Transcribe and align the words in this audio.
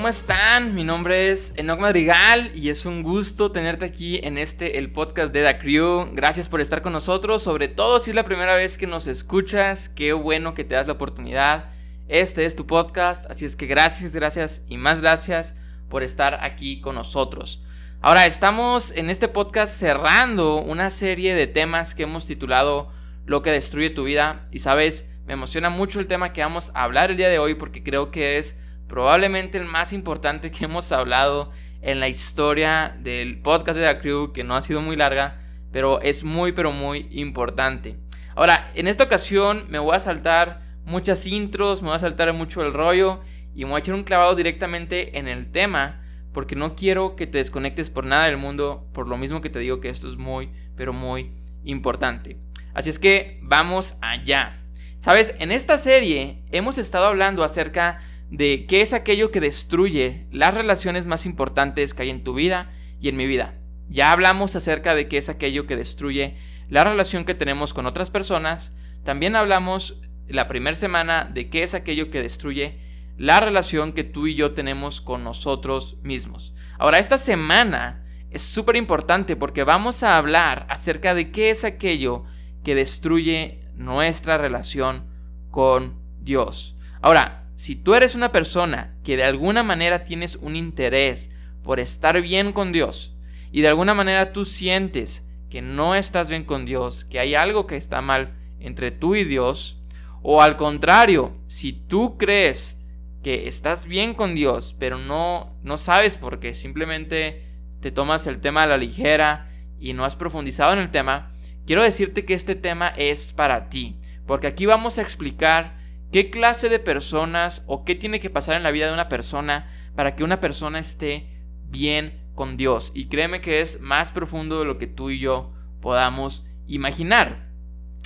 ¿cómo 0.00 0.08
están? 0.08 0.74
Mi 0.74 0.82
nombre 0.82 1.30
es 1.30 1.52
Enoch 1.58 1.78
Madrigal 1.78 2.52
y 2.54 2.70
es 2.70 2.86
un 2.86 3.02
gusto 3.02 3.52
tenerte 3.52 3.84
aquí 3.84 4.18
en 4.22 4.38
este, 4.38 4.78
el 4.78 4.90
podcast 4.90 5.30
de 5.30 5.44
The 5.44 5.58
Crew. 5.58 6.14
Gracias 6.14 6.48
por 6.48 6.62
estar 6.62 6.80
con 6.80 6.94
nosotros, 6.94 7.42
sobre 7.42 7.68
todo 7.68 7.98
si 7.98 8.08
es 8.08 8.16
la 8.16 8.24
primera 8.24 8.56
vez 8.56 8.78
que 8.78 8.86
nos 8.86 9.06
escuchas, 9.06 9.90
qué 9.90 10.14
bueno 10.14 10.54
que 10.54 10.64
te 10.64 10.74
das 10.74 10.86
la 10.86 10.94
oportunidad. 10.94 11.66
Este 12.08 12.46
es 12.46 12.56
tu 12.56 12.66
podcast, 12.66 13.30
así 13.30 13.44
es 13.44 13.56
que 13.56 13.66
gracias, 13.66 14.14
gracias 14.14 14.62
y 14.68 14.78
más 14.78 15.02
gracias 15.02 15.54
por 15.90 16.02
estar 16.02 16.44
aquí 16.44 16.80
con 16.80 16.94
nosotros. 16.94 17.62
Ahora 18.00 18.24
estamos 18.24 18.92
en 18.92 19.10
este 19.10 19.28
podcast 19.28 19.78
cerrando 19.78 20.62
una 20.62 20.88
serie 20.88 21.34
de 21.34 21.46
temas 21.46 21.94
que 21.94 22.04
hemos 22.04 22.24
titulado 22.24 22.90
Lo 23.26 23.42
que 23.42 23.50
destruye 23.50 23.90
tu 23.90 24.04
vida 24.04 24.48
y 24.50 24.60
sabes, 24.60 25.10
me 25.26 25.34
emociona 25.34 25.68
mucho 25.68 26.00
el 26.00 26.06
tema 26.06 26.32
que 26.32 26.40
vamos 26.40 26.72
a 26.72 26.84
hablar 26.84 27.10
el 27.10 27.18
día 27.18 27.28
de 27.28 27.38
hoy 27.38 27.54
porque 27.54 27.82
creo 27.82 28.10
que 28.10 28.38
es 28.38 28.56
probablemente 28.90 29.56
el 29.56 29.66
más 29.66 29.92
importante 29.92 30.50
que 30.50 30.64
hemos 30.64 30.90
hablado 30.90 31.52
en 31.80 32.00
la 32.00 32.08
historia 32.08 32.98
del 32.98 33.40
podcast 33.40 33.78
de 33.78 33.86
The 33.86 34.00
Crew, 34.00 34.32
que 34.32 34.42
no 34.42 34.56
ha 34.56 34.62
sido 34.62 34.82
muy 34.82 34.96
larga, 34.96 35.40
pero 35.70 36.00
es 36.00 36.24
muy, 36.24 36.50
pero 36.50 36.72
muy 36.72 37.06
importante. 37.12 37.96
Ahora, 38.34 38.68
en 38.74 38.88
esta 38.88 39.04
ocasión 39.04 39.66
me 39.68 39.78
voy 39.78 39.94
a 39.94 40.00
saltar 40.00 40.62
muchas 40.84 41.24
intros, 41.26 41.82
me 41.82 41.88
voy 41.88 41.96
a 41.96 42.00
saltar 42.00 42.32
mucho 42.32 42.62
el 42.62 42.74
rollo 42.74 43.20
y 43.54 43.64
me 43.64 43.70
voy 43.70 43.76
a 43.76 43.78
echar 43.78 43.94
un 43.94 44.02
clavado 44.02 44.34
directamente 44.34 45.16
en 45.20 45.28
el 45.28 45.52
tema, 45.52 46.02
porque 46.32 46.56
no 46.56 46.74
quiero 46.74 47.14
que 47.14 47.28
te 47.28 47.38
desconectes 47.38 47.90
por 47.90 48.04
nada 48.04 48.24
del 48.24 48.38
mundo, 48.38 48.88
por 48.92 49.06
lo 49.06 49.16
mismo 49.16 49.40
que 49.40 49.50
te 49.50 49.60
digo 49.60 49.78
que 49.78 49.88
esto 49.88 50.08
es 50.08 50.16
muy, 50.16 50.50
pero 50.76 50.92
muy 50.92 51.30
importante. 51.62 52.38
Así 52.74 52.90
es 52.90 52.98
que 52.98 53.38
vamos 53.40 53.94
allá. 54.00 54.60
Sabes, 54.98 55.32
en 55.38 55.52
esta 55.52 55.78
serie 55.78 56.42
hemos 56.50 56.76
estado 56.76 57.06
hablando 57.06 57.44
acerca 57.44 58.02
de 58.30 58.66
qué 58.66 58.80
es 58.80 58.92
aquello 58.92 59.30
que 59.30 59.40
destruye 59.40 60.26
las 60.30 60.54
relaciones 60.54 61.06
más 61.06 61.26
importantes 61.26 61.94
que 61.94 62.04
hay 62.04 62.10
en 62.10 62.24
tu 62.24 62.34
vida 62.34 62.72
y 63.00 63.08
en 63.08 63.16
mi 63.16 63.26
vida. 63.26 63.54
Ya 63.88 64.12
hablamos 64.12 64.54
acerca 64.54 64.94
de 64.94 65.08
qué 65.08 65.18
es 65.18 65.28
aquello 65.28 65.66
que 65.66 65.76
destruye 65.76 66.36
la 66.68 66.84
relación 66.84 67.24
que 67.24 67.34
tenemos 67.34 67.74
con 67.74 67.86
otras 67.86 68.10
personas. 68.10 68.72
También 69.04 69.34
hablamos 69.34 70.00
la 70.28 70.46
primera 70.46 70.76
semana 70.76 71.28
de 71.32 71.50
qué 71.50 71.64
es 71.64 71.74
aquello 71.74 72.10
que 72.10 72.22
destruye 72.22 72.78
la 73.18 73.40
relación 73.40 73.92
que 73.92 74.04
tú 74.04 74.28
y 74.28 74.34
yo 74.34 74.52
tenemos 74.52 75.00
con 75.00 75.24
nosotros 75.24 75.98
mismos. 76.02 76.54
Ahora, 76.78 77.00
esta 77.00 77.18
semana 77.18 78.06
es 78.30 78.42
súper 78.42 78.76
importante 78.76 79.34
porque 79.34 79.64
vamos 79.64 80.04
a 80.04 80.16
hablar 80.16 80.66
acerca 80.70 81.14
de 81.14 81.32
qué 81.32 81.50
es 81.50 81.64
aquello 81.64 82.24
que 82.62 82.76
destruye 82.76 83.60
nuestra 83.74 84.38
relación 84.38 85.06
con 85.50 86.00
Dios. 86.20 86.76
Ahora, 87.02 87.49
si 87.60 87.76
tú 87.76 87.92
eres 87.92 88.14
una 88.14 88.32
persona 88.32 88.94
que 89.04 89.18
de 89.18 89.24
alguna 89.24 89.62
manera 89.62 90.02
tienes 90.02 90.36
un 90.36 90.56
interés 90.56 91.30
por 91.62 91.78
estar 91.78 92.18
bien 92.22 92.54
con 92.54 92.72
Dios 92.72 93.14
y 93.52 93.60
de 93.60 93.68
alguna 93.68 93.92
manera 93.92 94.32
tú 94.32 94.46
sientes 94.46 95.26
que 95.50 95.60
no 95.60 95.94
estás 95.94 96.30
bien 96.30 96.44
con 96.44 96.64
Dios, 96.64 97.04
que 97.04 97.20
hay 97.20 97.34
algo 97.34 97.66
que 97.66 97.76
está 97.76 98.00
mal 98.00 98.32
entre 98.60 98.92
tú 98.92 99.14
y 99.14 99.24
Dios, 99.24 99.78
o 100.22 100.40
al 100.40 100.56
contrario, 100.56 101.36
si 101.48 101.74
tú 101.74 102.16
crees 102.16 102.78
que 103.22 103.46
estás 103.46 103.84
bien 103.84 104.14
con 104.14 104.34
Dios, 104.34 104.74
pero 104.78 104.96
no 104.96 105.54
no 105.62 105.76
sabes 105.76 106.14
por 106.14 106.40
qué, 106.40 106.54
simplemente 106.54 107.44
te 107.80 107.90
tomas 107.90 108.26
el 108.26 108.40
tema 108.40 108.62
a 108.62 108.68
la 108.68 108.78
ligera 108.78 109.50
y 109.78 109.92
no 109.92 110.06
has 110.06 110.16
profundizado 110.16 110.72
en 110.72 110.78
el 110.78 110.90
tema, 110.90 111.34
quiero 111.66 111.82
decirte 111.82 112.24
que 112.24 112.32
este 112.32 112.54
tema 112.54 112.88
es 112.96 113.34
para 113.34 113.68
ti, 113.68 113.98
porque 114.26 114.46
aquí 114.46 114.64
vamos 114.64 114.96
a 114.96 115.02
explicar 115.02 115.78
qué 116.12 116.30
clase 116.30 116.68
de 116.68 116.78
personas 116.78 117.62
o 117.66 117.84
qué 117.84 117.94
tiene 117.94 118.20
que 118.20 118.30
pasar 118.30 118.56
en 118.56 118.62
la 118.62 118.70
vida 118.70 118.86
de 118.86 118.92
una 118.92 119.08
persona 119.08 119.70
para 119.94 120.16
que 120.16 120.24
una 120.24 120.40
persona 120.40 120.78
esté 120.78 121.28
bien 121.68 122.20
con 122.34 122.56
Dios. 122.56 122.92
Y 122.94 123.06
créeme 123.06 123.40
que 123.40 123.60
es 123.60 123.80
más 123.80 124.12
profundo 124.12 124.58
de 124.58 124.64
lo 124.64 124.78
que 124.78 124.86
tú 124.86 125.10
y 125.10 125.18
yo 125.18 125.52
podamos 125.80 126.46
imaginar. 126.66 127.48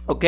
¿Ok? 0.07 0.25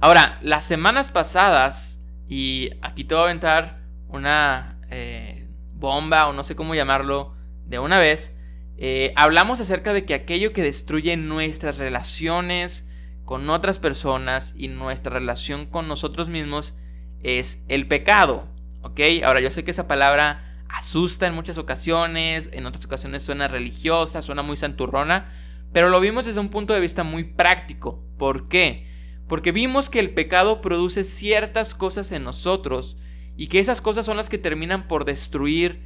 Ahora, 0.00 0.38
las 0.42 0.64
semanas 0.64 1.10
pasadas, 1.10 2.00
y 2.28 2.70
aquí 2.82 3.04
te 3.04 3.14
voy 3.14 3.22
a 3.22 3.24
aventar 3.24 3.80
una 4.08 4.78
eh, 4.90 5.48
bomba 5.74 6.28
o 6.28 6.32
no 6.32 6.44
sé 6.44 6.56
cómo 6.56 6.74
llamarlo 6.74 7.34
de 7.66 7.78
una 7.78 7.98
vez, 7.98 8.36
eh, 8.76 9.12
hablamos 9.16 9.60
acerca 9.60 9.92
de 9.92 10.04
que 10.04 10.14
aquello 10.14 10.52
que 10.52 10.62
destruye 10.62 11.16
nuestras 11.16 11.78
relaciones 11.78 12.88
con 13.24 13.48
otras 13.48 13.78
personas 13.78 14.52
y 14.56 14.68
nuestra 14.68 15.14
relación 15.14 15.66
con 15.66 15.88
nosotros 15.88 16.28
mismos 16.28 16.76
es 17.24 17.64
el 17.68 17.88
pecado. 17.88 18.46
¿Ok? 18.82 19.00
Ahora 19.24 19.40
yo 19.40 19.50
sé 19.50 19.64
que 19.64 19.72
esa 19.72 19.88
palabra 19.88 20.62
asusta 20.68 21.26
en 21.26 21.34
muchas 21.34 21.58
ocasiones, 21.58 22.50
en 22.52 22.66
otras 22.66 22.84
ocasiones 22.84 23.22
suena 23.22 23.48
religiosa, 23.48 24.22
suena 24.22 24.42
muy 24.42 24.56
santurrona, 24.56 25.32
pero 25.72 25.88
lo 25.88 26.00
vimos 26.00 26.26
desde 26.26 26.40
un 26.40 26.50
punto 26.50 26.74
de 26.74 26.80
vista 26.80 27.02
muy 27.02 27.24
práctico. 27.24 28.04
¿Por 28.18 28.48
qué? 28.48 28.86
Porque 29.26 29.52
vimos 29.52 29.88
que 29.88 30.00
el 30.00 30.10
pecado 30.10 30.60
produce 30.60 31.02
ciertas 31.02 31.74
cosas 31.74 32.12
en 32.12 32.24
nosotros 32.24 32.96
y 33.36 33.48
que 33.48 33.58
esas 33.58 33.80
cosas 33.80 34.06
son 34.06 34.16
las 34.16 34.28
que 34.28 34.38
terminan 34.38 34.86
por 34.86 35.04
destruir 35.04 35.82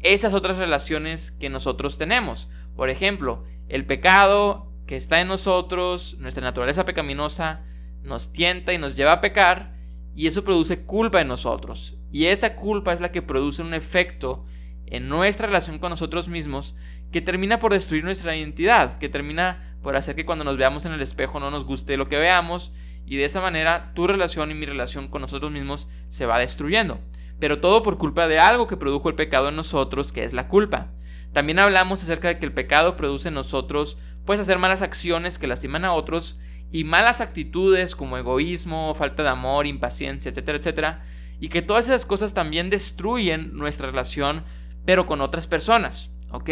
esas 0.00 0.34
otras 0.34 0.56
relaciones 0.56 1.32
que 1.32 1.50
nosotros 1.50 1.98
tenemos. 1.98 2.48
Por 2.76 2.90
ejemplo, 2.90 3.44
el 3.68 3.84
pecado 3.86 4.72
que 4.86 4.96
está 4.96 5.20
en 5.20 5.28
nosotros, 5.28 6.16
nuestra 6.18 6.44
naturaleza 6.44 6.84
pecaminosa, 6.84 7.64
nos 8.02 8.32
tienta 8.32 8.72
y 8.72 8.78
nos 8.78 8.94
lleva 8.96 9.12
a 9.12 9.20
pecar 9.20 9.75
y 10.16 10.26
eso 10.26 10.42
produce 10.42 10.82
culpa 10.82 11.20
en 11.20 11.28
nosotros. 11.28 11.96
Y 12.10 12.26
esa 12.26 12.56
culpa 12.56 12.92
es 12.92 13.00
la 13.00 13.12
que 13.12 13.22
produce 13.22 13.62
un 13.62 13.74
efecto 13.74 14.44
en 14.86 15.08
nuestra 15.08 15.46
relación 15.46 15.78
con 15.78 15.90
nosotros 15.90 16.26
mismos 16.26 16.74
que 17.12 17.20
termina 17.20 17.60
por 17.60 17.72
destruir 17.72 18.02
nuestra 18.02 18.36
identidad, 18.36 18.98
que 18.98 19.08
termina 19.08 19.76
por 19.82 19.94
hacer 19.94 20.16
que 20.16 20.26
cuando 20.26 20.44
nos 20.44 20.56
veamos 20.56 20.86
en 20.86 20.92
el 20.92 21.00
espejo 21.00 21.38
no 21.38 21.50
nos 21.52 21.64
guste 21.64 21.96
lo 21.96 22.08
que 22.08 22.18
veamos 22.18 22.72
y 23.04 23.16
de 23.16 23.24
esa 23.24 23.40
manera 23.40 23.92
tu 23.94 24.08
relación 24.08 24.50
y 24.50 24.54
mi 24.54 24.66
relación 24.66 25.06
con 25.06 25.22
nosotros 25.22 25.52
mismos 25.52 25.86
se 26.08 26.26
va 26.26 26.40
destruyendo 26.40 27.00
pero 27.38 27.60
todo 27.60 27.82
por 27.82 27.98
culpa 27.98 28.28
de 28.28 28.38
algo 28.38 28.66
que 28.66 28.76
produjo 28.76 29.08
el 29.08 29.14
pecado 29.14 29.48
en 29.48 29.56
nosotros, 29.56 30.12
que 30.12 30.24
es 30.24 30.32
la 30.32 30.48
culpa. 30.48 30.92
También 31.32 31.58
hablamos 31.58 32.02
acerca 32.02 32.28
de 32.28 32.38
que 32.38 32.46
el 32.46 32.52
pecado 32.52 32.96
produce 32.96 33.28
en 33.28 33.34
nosotros, 33.34 33.98
pues 34.24 34.40
hacer 34.40 34.58
malas 34.58 34.82
acciones 34.82 35.38
que 35.38 35.46
lastiman 35.46 35.84
a 35.84 35.92
otros 35.92 36.38
y 36.72 36.84
malas 36.84 37.20
actitudes 37.20 37.94
como 37.94 38.18
egoísmo, 38.18 38.94
falta 38.94 39.22
de 39.22 39.28
amor, 39.28 39.66
impaciencia, 39.66 40.30
etcétera, 40.30 40.58
etcétera, 40.58 41.04
y 41.40 41.48
que 41.48 41.62
todas 41.62 41.86
esas 41.86 42.06
cosas 42.06 42.34
también 42.34 42.70
destruyen 42.70 43.54
nuestra 43.54 43.86
relación, 43.86 44.44
pero 44.84 45.06
con 45.06 45.20
otras 45.20 45.46
personas, 45.46 46.10
¿ok? 46.30 46.50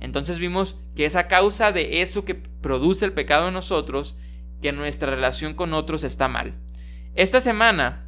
Entonces 0.00 0.38
vimos 0.38 0.76
que 0.96 1.06
es 1.06 1.16
a 1.16 1.28
causa 1.28 1.72
de 1.72 2.02
eso 2.02 2.24
que 2.24 2.34
produce 2.34 3.04
el 3.04 3.12
pecado 3.12 3.48
en 3.48 3.54
nosotros 3.54 4.16
que 4.60 4.72
nuestra 4.72 5.10
relación 5.10 5.54
con 5.54 5.74
otros 5.74 6.04
está 6.04 6.28
mal. 6.28 6.54
Esta 7.14 7.40
semana 7.40 8.06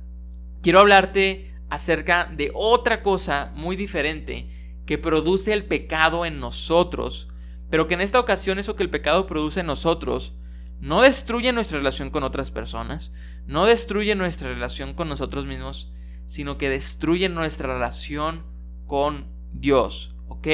quiero 0.63 0.81
hablarte 0.81 1.55
acerca 1.69 2.25
de 2.33 2.51
otra 2.55 3.03
cosa 3.03 3.53
muy 3.55 3.77
diferente 3.77 4.51
que 4.87 4.99
produce 4.99 5.53
el 5.53 5.65
pecado 5.65 6.25
en 6.25 6.41
nosotros, 6.41 7.29
pero 7.71 7.89
que 7.89 7.95
en 7.95 8.01
esta 8.01 8.21
ocasión 8.21 8.59
eso 8.59 8.77
que 8.77 8.83
el 8.83 8.91
pecado 8.91 9.27
produce 9.27 9.61
en 9.61 9.67
nosotros 9.67 10.35
no 10.81 11.03
destruye 11.03 11.53
nuestra 11.53 11.79
relación 11.79 12.11
con 12.11 12.23
otras 12.23 12.51
personas, 12.51 13.13
no 13.47 13.67
destruye 13.67 14.15
nuestra 14.15 14.49
relación 14.49 14.95
con 14.95 15.09
nosotros 15.09 15.47
mismos, 15.47 15.93
sino 16.27 16.59
que 16.59 16.69
destruye 16.69 17.29
nuestra 17.29 17.73
relación 17.73 18.45
con 18.87 19.27
Dios, 19.53 20.15
¿ok? 20.29 20.49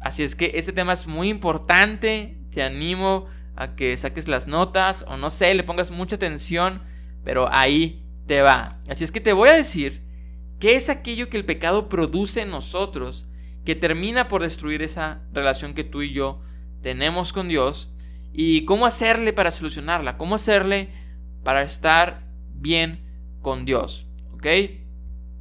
Así 0.00 0.22
es 0.22 0.34
que 0.34 0.52
este 0.54 0.72
tema 0.72 0.92
es 0.92 1.06
muy 1.06 1.28
importante, 1.28 2.38
te 2.50 2.62
animo 2.62 3.26
a 3.56 3.74
que 3.74 3.96
saques 3.96 4.28
las 4.28 4.46
notas 4.46 5.04
o 5.08 5.16
no 5.16 5.30
sé, 5.30 5.54
le 5.54 5.64
pongas 5.64 5.90
mucha 5.90 6.16
atención, 6.16 6.82
pero 7.24 7.52
ahí 7.52 8.04
te 8.26 8.42
va. 8.42 8.80
Así 8.88 9.04
es 9.04 9.12
que 9.12 9.20
te 9.20 9.32
voy 9.32 9.48
a 9.48 9.54
decir 9.54 10.02
¿Qué 10.62 10.76
es 10.76 10.90
aquello 10.90 11.28
que 11.28 11.36
el 11.36 11.44
pecado 11.44 11.88
produce 11.88 12.42
en 12.42 12.50
nosotros 12.50 13.26
que 13.64 13.74
termina 13.74 14.28
por 14.28 14.42
destruir 14.42 14.80
esa 14.80 15.20
relación 15.32 15.74
que 15.74 15.82
tú 15.82 16.02
y 16.02 16.12
yo 16.12 16.40
tenemos 16.82 17.32
con 17.32 17.48
Dios? 17.48 17.91
¿Y 18.32 18.64
cómo 18.64 18.86
hacerle 18.86 19.32
para 19.32 19.50
solucionarla? 19.50 20.16
¿Cómo 20.16 20.36
hacerle 20.36 20.90
para 21.44 21.62
estar 21.62 22.26
bien 22.54 23.36
con 23.40 23.64
Dios? 23.64 24.06
¿Ok? 24.32 24.46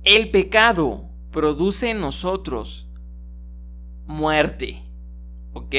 El 0.03 0.31
pecado 0.31 1.09
produce 1.31 1.91
en 1.91 2.01
nosotros 2.01 2.89
muerte. 4.05 4.83
¿Ok? 5.53 5.75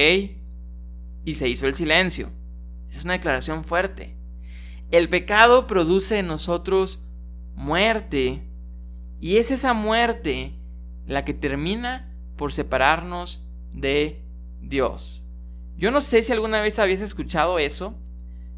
Y 1.25 1.35
se 1.35 1.49
hizo 1.49 1.67
el 1.67 1.75
silencio. 1.75 2.31
Es 2.89 3.05
una 3.05 3.15
declaración 3.15 3.65
fuerte. 3.65 4.17
El 4.91 5.09
pecado 5.09 5.67
produce 5.67 6.19
en 6.19 6.27
nosotros 6.27 7.01
muerte 7.55 8.43
y 9.21 9.37
es 9.37 9.51
esa 9.51 9.73
muerte 9.73 10.59
la 11.07 11.25
que 11.25 11.35
termina 11.35 12.15
por 12.37 12.53
separarnos 12.53 13.43
de 13.73 14.25
Dios. 14.61 15.22
Yo 15.83 15.91
no 15.91 16.01
sé 16.01 16.23
si 16.23 16.31
alguna 16.31 16.63
vez 16.63 16.79
habías 16.79 17.01
escuchado 17.01 17.59
eso. 17.59 17.99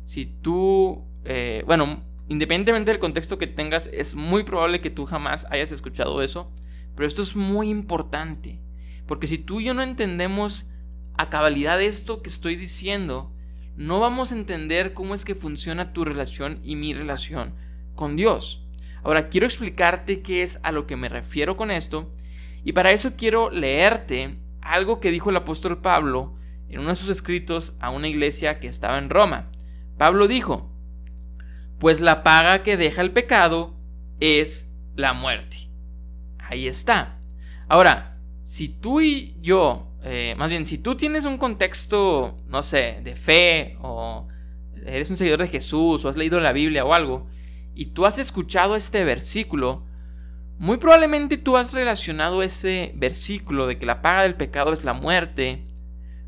Si 0.05 0.27
tú, 0.27 1.07
eh, 1.25 1.63
bueno, 1.65 2.05
independientemente 2.29 2.91
del 2.91 3.01
contexto 3.01 3.39
que 3.39 3.47
tengas, 3.47 3.89
es 3.95 4.15
muy 4.15 4.43
probable 4.45 4.83
que 4.83 4.91
tú 4.91 5.07
jamás 5.07 5.47
hayas 5.49 5.73
escuchado 5.73 6.21
eso. 6.21 6.53
Pero 6.95 7.07
esto 7.07 7.23
es 7.23 7.35
muy 7.35 7.71
importante, 7.71 8.61
porque 9.07 9.27
si 9.27 9.39
tú 9.39 9.61
y 9.61 9.65
yo 9.65 9.73
no 9.73 9.83
entendemos 9.83 10.69
a 11.17 11.31
cabalidad 11.31 11.81
esto 11.81 12.21
que 12.21 12.29
estoy 12.29 12.57
diciendo, 12.57 13.33
no 13.75 14.01
vamos 14.01 14.31
a 14.31 14.37
entender 14.37 14.93
cómo 14.93 15.15
es 15.15 15.25
que 15.25 15.35
funciona 15.35 15.95
tu 15.95 16.05
relación 16.05 16.61
y 16.63 16.77
mi 16.77 16.93
relación 16.93 17.55
con 17.95 18.17
Dios. 18.17 18.67
Ahora 19.03 19.31
quiero 19.31 19.47
explicarte 19.47 20.21
qué 20.21 20.43
es 20.43 20.61
a 20.63 20.73
lo 20.73 20.87
que 20.87 20.97
me 20.97 21.09
refiero 21.09 21.57
con 21.57 21.71
esto 21.71 22.13
y 22.65 22.73
para 22.73 22.93
eso 22.93 23.15
quiero 23.17 23.49
leerte 23.49 24.37
algo 24.61 25.01
que 25.01 25.11
dijo 25.11 25.31
el 25.31 25.37
apóstol 25.37 25.81
Pablo 25.81 26.35
en 26.69 26.81
uno 26.81 26.91
de 26.91 26.97
sus 26.97 27.11
escritos 27.11 27.75
a 27.81 27.91
una 27.91 28.09
iglesia 28.09 28.61
que 28.61 28.67
estaba 28.67 28.99
en 28.99 29.11
Roma. 29.11 29.51
Pablo 29.97 30.27
dijo, 30.27 30.71
pues 31.79 32.01
la 32.01 32.23
paga 32.23 32.63
que 32.63 32.77
deja 32.77 33.03
el 33.03 33.13
pecado 33.13 33.75
es 34.21 34.69
la 34.97 35.13
muerte. 35.13 35.69
Ahí 36.39 36.67
está. 36.67 37.19
Ahora, 37.69 38.19
si 38.43 38.69
tú 38.69 39.01
y 39.01 39.37
yo, 39.41 39.93
eh, 40.03 40.35
más 40.37 40.51
bien, 40.51 40.67
si 40.67 40.79
tú 40.79 40.97
tienes 40.97 41.25
un 41.25 41.39
contexto, 41.39 42.37
no 42.47 42.63
sé, 42.63 43.01
de 43.03 43.17
fe 43.17 43.77
o 43.81 44.29
eres 44.85 45.11
un 45.11 45.17
seguidor 45.17 45.41
de 45.41 45.49
Jesús 45.49 46.05
o 46.05 46.09
has 46.09 46.17
leído 46.17 46.41
la 46.41 46.53
Biblia 46.53 46.85
o 46.85 46.95
algo, 46.95 47.27
y 47.75 47.87
tú 47.87 48.07
has 48.07 48.19
escuchado 48.19 48.77
este 48.77 49.05
versículo, 49.05 49.85
muy 50.59 50.77
probablemente 50.77 51.37
tú 51.37 51.57
has 51.57 51.73
relacionado 51.73 52.43
ese 52.43 52.93
versículo 52.97 53.67
de 53.67 53.79
que 53.79 53.87
la 53.87 54.03
paga 54.03 54.23
del 54.23 54.37
pecado 54.37 54.73
es 54.73 54.85
la 54.85 54.93
muerte 54.93 55.65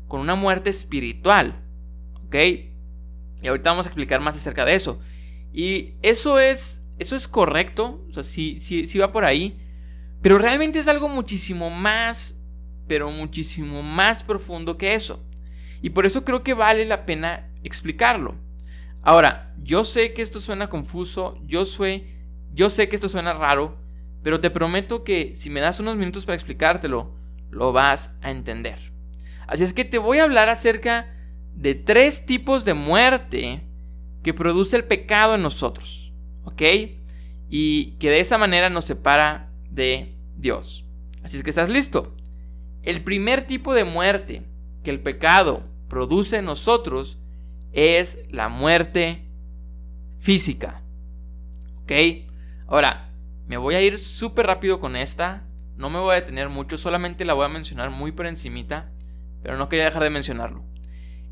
con 0.07 0.21
una 0.21 0.35
muerte 0.35 0.69
espiritual. 0.69 1.63
¿Ok? 2.25 2.35
Y 3.41 3.47
ahorita 3.47 3.69
vamos 3.69 3.85
a 3.85 3.89
explicar 3.89 4.19
más 4.19 4.35
acerca 4.35 4.65
de 4.65 4.75
eso. 4.75 4.99
Y 5.53 5.95
eso 6.01 6.39
es, 6.39 6.83
eso 6.99 7.15
es 7.15 7.27
correcto, 7.27 8.05
o 8.09 8.13
sea, 8.13 8.23
sí, 8.23 8.59
sí, 8.59 8.87
sí 8.87 8.99
va 8.99 9.11
por 9.11 9.25
ahí, 9.25 9.59
pero 10.21 10.37
realmente 10.37 10.79
es 10.79 10.87
algo 10.87 11.07
muchísimo 11.07 11.69
más, 11.69 12.39
pero 12.87 13.11
muchísimo 13.11 13.83
más 13.83 14.23
profundo 14.23 14.77
que 14.77 14.95
eso. 14.95 15.23
Y 15.81 15.91
por 15.91 16.05
eso 16.05 16.23
creo 16.25 16.43
que 16.43 16.53
vale 16.53 16.85
la 16.85 17.05
pena 17.05 17.49
explicarlo. 17.63 18.35
Ahora, 19.01 19.55
yo 19.61 19.83
sé 19.83 20.13
que 20.13 20.21
esto 20.21 20.39
suena 20.41 20.69
confuso, 20.69 21.39
yo, 21.45 21.65
sé, 21.65 22.07
yo 22.53 22.69
sé 22.69 22.89
que 22.89 22.95
esto 22.95 23.09
suena 23.09 23.33
raro, 23.33 23.77
pero 24.23 24.39
te 24.39 24.49
prometo 24.49 25.03
que 25.03 25.35
si 25.35 25.49
me 25.49 25.61
das 25.61 25.79
unos 25.79 25.95
minutos 25.95 26.25
para 26.25 26.35
explicártelo, 26.35 27.15
lo 27.49 27.71
vas 27.71 28.17
a 28.21 28.31
entender. 28.31 28.91
Así 29.47 29.63
es 29.63 29.73
que 29.73 29.85
te 29.85 29.97
voy 29.97 30.19
a 30.19 30.23
hablar 30.23 30.49
acerca 30.49 31.13
de 31.55 31.73
tres 31.73 32.25
tipos 32.25 32.65
de 32.65 32.73
muerte 32.73 33.63
que 34.21 34.33
produce 34.33 34.75
el 34.75 34.83
pecado 34.83 35.35
en 35.35 35.41
nosotros, 35.41 36.11
¿ok? 36.43 36.61
Y 37.49 37.91
que 37.93 38.09
de 38.09 38.19
esa 38.19 38.37
manera 38.37 38.69
nos 38.69 38.85
separa 38.85 39.49
de 39.69 40.15
Dios. 40.35 40.85
Así 41.23 41.37
es 41.37 41.43
que 41.43 41.49
estás 41.49 41.69
listo. 41.69 42.15
El 42.83 43.03
primer 43.03 43.47
tipo 43.47 43.73
de 43.73 43.85
muerte 43.85 44.43
que 44.83 44.91
el 44.91 44.99
pecado 44.99 45.63
produce 45.87 46.37
en 46.37 46.45
nosotros 46.45 47.17
es 47.71 48.17
la 48.29 48.49
muerte 48.49 49.25
física. 50.19 50.81
¿Ok? 51.83 51.91
Ahora, 52.67 53.13
me 53.47 53.57
voy 53.57 53.75
a 53.75 53.81
ir 53.81 53.97
súper 53.97 54.47
rápido 54.47 54.79
con 54.79 54.95
esta. 54.95 55.45
No 55.77 55.89
me 55.89 55.99
voy 55.99 56.11
a 56.11 56.21
detener 56.21 56.49
mucho, 56.49 56.77
solamente 56.77 57.23
la 57.23 57.33
voy 57.33 57.45
a 57.45 57.49
mencionar 57.49 57.91
muy 57.91 58.11
por 58.11 58.25
encimita, 58.25 58.91
pero 59.41 59.57
no 59.57 59.69
quería 59.69 59.85
dejar 59.85 60.03
de 60.03 60.09
mencionarlo. 60.09 60.63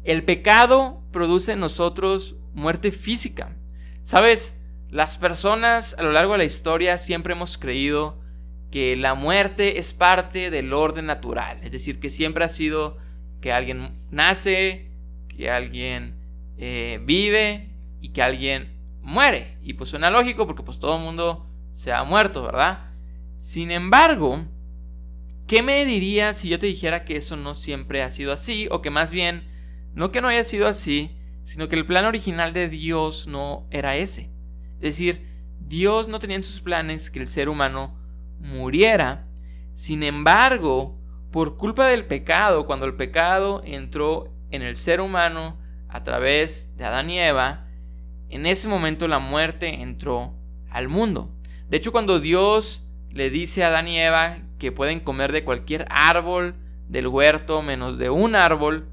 El 0.03 0.23
pecado 0.23 1.03
produce 1.11 1.53
en 1.53 1.59
nosotros 1.59 2.35
muerte 2.53 2.91
física. 2.91 3.55
¿Sabes? 4.03 4.55
Las 4.89 5.17
personas 5.17 5.95
a 5.97 6.03
lo 6.03 6.11
largo 6.11 6.33
de 6.33 6.39
la 6.39 6.43
historia 6.43 6.97
siempre 6.97 7.33
hemos 7.33 7.57
creído 7.57 8.21
que 8.71 8.95
la 8.95 9.15
muerte 9.15 9.79
es 9.79 9.93
parte 9.93 10.51
del 10.51 10.73
orden 10.73 11.05
natural. 11.05 11.59
Es 11.63 11.71
decir, 11.71 11.99
que 11.99 12.09
siempre 12.09 12.43
ha 12.43 12.49
sido 12.49 12.97
que 13.41 13.51
alguien 13.51 13.99
nace, 14.11 14.91
que 15.27 15.49
alguien 15.49 16.19
eh, 16.57 16.99
vive 17.03 17.69
y 17.99 18.09
que 18.09 18.21
alguien 18.21 18.77
muere. 19.01 19.57
Y 19.61 19.73
pues 19.73 19.89
suena 19.89 20.09
lógico 20.09 20.45
porque 20.45 20.63
pues 20.63 20.79
todo 20.79 20.97
el 20.97 21.03
mundo 21.03 21.47
se 21.73 21.91
ha 21.91 22.03
muerto, 22.03 22.43
¿verdad? 22.43 22.91
Sin 23.39 23.71
embargo, 23.71 24.45
¿qué 25.47 25.61
me 25.61 25.85
dirías 25.85 26.37
si 26.37 26.49
yo 26.49 26.59
te 26.59 26.67
dijera 26.67 27.05
que 27.05 27.17
eso 27.17 27.35
no 27.35 27.55
siempre 27.55 28.01
ha 28.01 28.11
sido 28.11 28.31
así? 28.31 28.67
O 28.71 28.81
que 28.81 28.89
más 28.89 29.11
bien 29.11 29.47
no 29.93 30.11
que 30.11 30.21
no 30.21 30.27
haya 30.27 30.43
sido 30.43 30.67
así, 30.67 31.17
sino 31.43 31.67
que 31.67 31.75
el 31.75 31.85
plan 31.85 32.05
original 32.05 32.53
de 32.53 32.69
Dios 32.69 33.27
no 33.27 33.67
era 33.71 33.95
ese. 33.95 34.31
Es 34.75 34.81
decir, 34.81 35.25
Dios 35.59 36.07
no 36.07 36.19
tenía 36.19 36.37
en 36.37 36.43
sus 36.43 36.59
planes 36.59 37.09
que 37.09 37.19
el 37.19 37.27
ser 37.27 37.49
humano 37.49 37.97
muriera. 38.39 39.27
Sin 39.73 40.03
embargo, 40.03 40.99
por 41.31 41.57
culpa 41.57 41.87
del 41.87 42.05
pecado, 42.05 42.65
cuando 42.65 42.85
el 42.85 42.95
pecado 42.95 43.61
entró 43.65 44.33
en 44.51 44.61
el 44.61 44.75
ser 44.75 45.01
humano 45.01 45.59
a 45.87 46.03
través 46.03 46.75
de 46.77 46.85
Adán 46.85 47.09
y 47.09 47.19
Eva, 47.19 47.67
en 48.29 48.45
ese 48.45 48.67
momento 48.67 49.07
la 49.07 49.19
muerte 49.19 49.81
entró 49.81 50.35
al 50.69 50.87
mundo. 50.87 51.33
De 51.69 51.77
hecho, 51.77 51.91
cuando 51.91 52.19
Dios 52.19 52.85
le 53.09 53.29
dice 53.29 53.63
a 53.63 53.67
Adán 53.67 53.87
y 53.87 53.99
Eva 53.99 54.39
que 54.65 54.71
pueden 54.71 54.99
comer 54.99 55.31
de 55.31 55.43
cualquier 55.43 55.85
árbol 55.91 56.55
del 56.89 57.05
huerto 57.05 57.61
menos 57.61 57.99
de 57.99 58.09
un 58.09 58.33
árbol, 58.33 58.89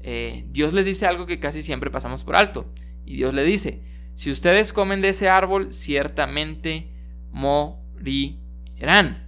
eh, 0.00 0.44
Dios 0.50 0.72
les 0.72 0.86
dice 0.86 1.06
algo 1.06 1.26
que 1.26 1.40
casi 1.40 1.64
siempre 1.64 1.90
pasamos 1.90 2.22
por 2.22 2.36
alto. 2.36 2.72
Y 3.04 3.16
Dios 3.16 3.34
le 3.34 3.42
dice, 3.42 3.82
si 4.14 4.30
ustedes 4.30 4.72
comen 4.72 5.00
de 5.00 5.08
ese 5.08 5.28
árbol, 5.28 5.72
ciertamente 5.72 6.92
morirán. 7.32 9.26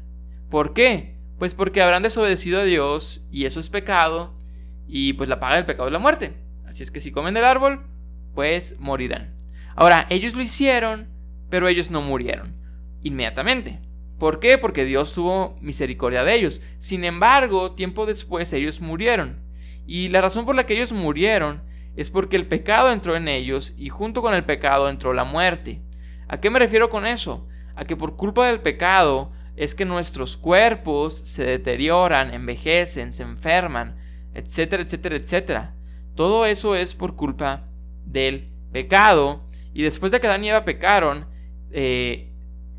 ¿Por 0.48 0.74
qué? 0.74 1.16
Pues 1.40 1.54
porque 1.54 1.82
habrán 1.82 2.04
desobedecido 2.04 2.60
a 2.60 2.64
Dios 2.64 3.24
y 3.32 3.46
eso 3.46 3.58
es 3.58 3.68
pecado 3.68 4.38
y 4.86 5.14
pues 5.14 5.28
la 5.28 5.40
paga 5.40 5.56
del 5.56 5.66
pecado 5.66 5.88
es 5.88 5.92
la 5.92 5.98
muerte. 5.98 6.34
Así 6.66 6.84
es 6.84 6.92
que 6.92 7.00
si 7.00 7.10
comen 7.10 7.34
del 7.34 7.46
árbol, 7.46 7.84
pues 8.32 8.78
morirán. 8.78 9.34
Ahora, 9.74 10.06
ellos 10.08 10.36
lo 10.36 10.42
hicieron, 10.42 11.08
pero 11.48 11.66
ellos 11.66 11.90
no 11.90 12.00
murieron 12.00 12.54
inmediatamente. 13.02 13.80
¿Por 14.20 14.38
qué? 14.38 14.58
Porque 14.58 14.84
Dios 14.84 15.14
tuvo 15.14 15.56
misericordia 15.62 16.22
de 16.24 16.34
ellos. 16.34 16.60
Sin 16.78 17.04
embargo, 17.04 17.72
tiempo 17.72 18.04
después 18.04 18.52
ellos 18.52 18.82
murieron. 18.82 19.40
Y 19.86 20.08
la 20.08 20.20
razón 20.20 20.44
por 20.44 20.54
la 20.54 20.66
que 20.66 20.74
ellos 20.74 20.92
murieron 20.92 21.62
es 21.96 22.10
porque 22.10 22.36
el 22.36 22.46
pecado 22.46 22.92
entró 22.92 23.16
en 23.16 23.28
ellos 23.28 23.72
y 23.78 23.88
junto 23.88 24.20
con 24.20 24.34
el 24.34 24.44
pecado 24.44 24.90
entró 24.90 25.14
la 25.14 25.24
muerte. 25.24 25.80
¿A 26.28 26.38
qué 26.38 26.50
me 26.50 26.58
refiero 26.58 26.90
con 26.90 27.06
eso? 27.06 27.48
A 27.74 27.86
que 27.86 27.96
por 27.96 28.16
culpa 28.16 28.46
del 28.46 28.60
pecado 28.60 29.32
es 29.56 29.74
que 29.74 29.86
nuestros 29.86 30.36
cuerpos 30.36 31.14
se 31.14 31.44
deterioran, 31.44 32.34
envejecen, 32.34 33.14
se 33.14 33.22
enferman, 33.22 33.96
etcétera, 34.34 34.82
etcétera, 34.82 35.16
etcétera. 35.16 35.74
Todo 36.14 36.44
eso 36.44 36.74
es 36.74 36.94
por 36.94 37.16
culpa 37.16 37.64
del 38.04 38.50
pecado. 38.70 39.48
Y 39.72 39.82
después 39.82 40.12
de 40.12 40.20
que 40.20 40.26
Adán 40.26 40.44
y 40.44 40.50
Eva 40.50 40.66
pecaron, 40.66 41.24
eh, 41.72 42.29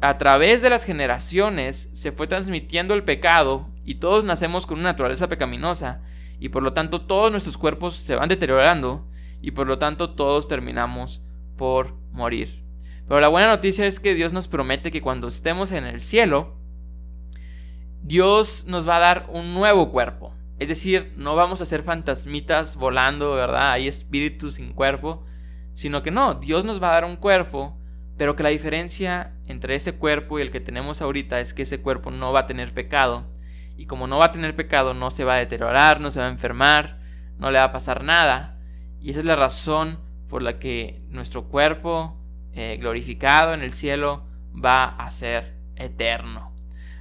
a 0.01 0.17
través 0.17 0.63
de 0.63 0.69
las 0.71 0.83
generaciones 0.83 1.91
se 1.93 2.11
fue 2.11 2.27
transmitiendo 2.27 2.95
el 2.95 3.03
pecado 3.03 3.69
y 3.85 3.95
todos 3.95 4.23
nacemos 4.23 4.65
con 4.65 4.79
una 4.79 4.89
naturaleza 4.89 5.27
pecaminosa 5.27 6.01
y 6.39 6.49
por 6.49 6.63
lo 6.63 6.73
tanto 6.73 7.01
todos 7.01 7.31
nuestros 7.31 7.57
cuerpos 7.57 7.95
se 7.95 8.15
van 8.15 8.27
deteriorando 8.27 9.07
y 9.41 9.51
por 9.51 9.67
lo 9.67 9.77
tanto 9.77 10.11
todos 10.15 10.47
terminamos 10.47 11.21
por 11.55 11.93
morir. 12.11 12.63
Pero 13.07 13.19
la 13.19 13.27
buena 13.27 13.47
noticia 13.47 13.85
es 13.85 13.99
que 13.99 14.15
Dios 14.15 14.33
nos 14.33 14.47
promete 14.47 14.89
que 14.89 15.01
cuando 15.01 15.27
estemos 15.27 15.71
en 15.71 15.85
el 15.85 16.01
cielo, 16.01 16.57
Dios 18.01 18.65
nos 18.67 18.87
va 18.87 18.97
a 18.97 18.99
dar 18.99 19.29
un 19.31 19.53
nuevo 19.53 19.91
cuerpo. 19.91 20.33
Es 20.57 20.69
decir, 20.69 21.13
no 21.15 21.35
vamos 21.35 21.61
a 21.61 21.65
ser 21.65 21.83
fantasmitas 21.83 22.75
volando, 22.75 23.33
¿verdad? 23.33 23.73
Hay 23.73 23.87
espíritus 23.87 24.55
sin 24.55 24.73
cuerpo, 24.73 25.23
sino 25.73 26.01
que 26.01 26.09
no, 26.09 26.35
Dios 26.35 26.65
nos 26.65 26.81
va 26.81 26.89
a 26.89 26.93
dar 26.93 27.05
un 27.05 27.17
cuerpo, 27.17 27.77
pero 28.21 28.35
que 28.35 28.43
la 28.43 28.49
diferencia 28.49 29.33
entre 29.47 29.73
ese 29.73 29.93
cuerpo 29.93 30.37
y 30.37 30.43
el 30.43 30.51
que 30.51 30.59
tenemos 30.59 31.01
ahorita 31.01 31.39
es 31.39 31.55
que 31.55 31.63
ese 31.63 31.81
cuerpo 31.81 32.11
no 32.11 32.31
va 32.31 32.41
a 32.41 32.45
tener 32.45 32.71
pecado 32.71 33.25
y 33.75 33.87
como 33.87 34.05
no 34.05 34.19
va 34.19 34.25
a 34.25 34.31
tener 34.31 34.55
pecado, 34.55 34.93
no 34.93 35.09
se 35.09 35.23
va 35.23 35.33
a 35.33 35.39
deteriorar, 35.39 35.99
no 35.99 36.11
se 36.11 36.19
va 36.19 36.27
a 36.27 36.29
enfermar, 36.29 36.99
no 37.39 37.49
le 37.49 37.57
va 37.57 37.63
a 37.63 37.71
pasar 37.71 38.03
nada. 38.03 38.59
Y 39.01 39.09
esa 39.09 39.21
es 39.21 39.25
la 39.25 39.35
razón 39.35 39.97
por 40.29 40.43
la 40.43 40.59
que 40.59 41.01
nuestro 41.09 41.45
cuerpo 41.45 42.15
eh, 42.53 42.77
glorificado 42.79 43.55
en 43.55 43.63
el 43.63 43.73
cielo 43.73 44.27
va 44.53 44.83
a 44.85 45.09
ser 45.09 45.55
eterno. 45.75 46.53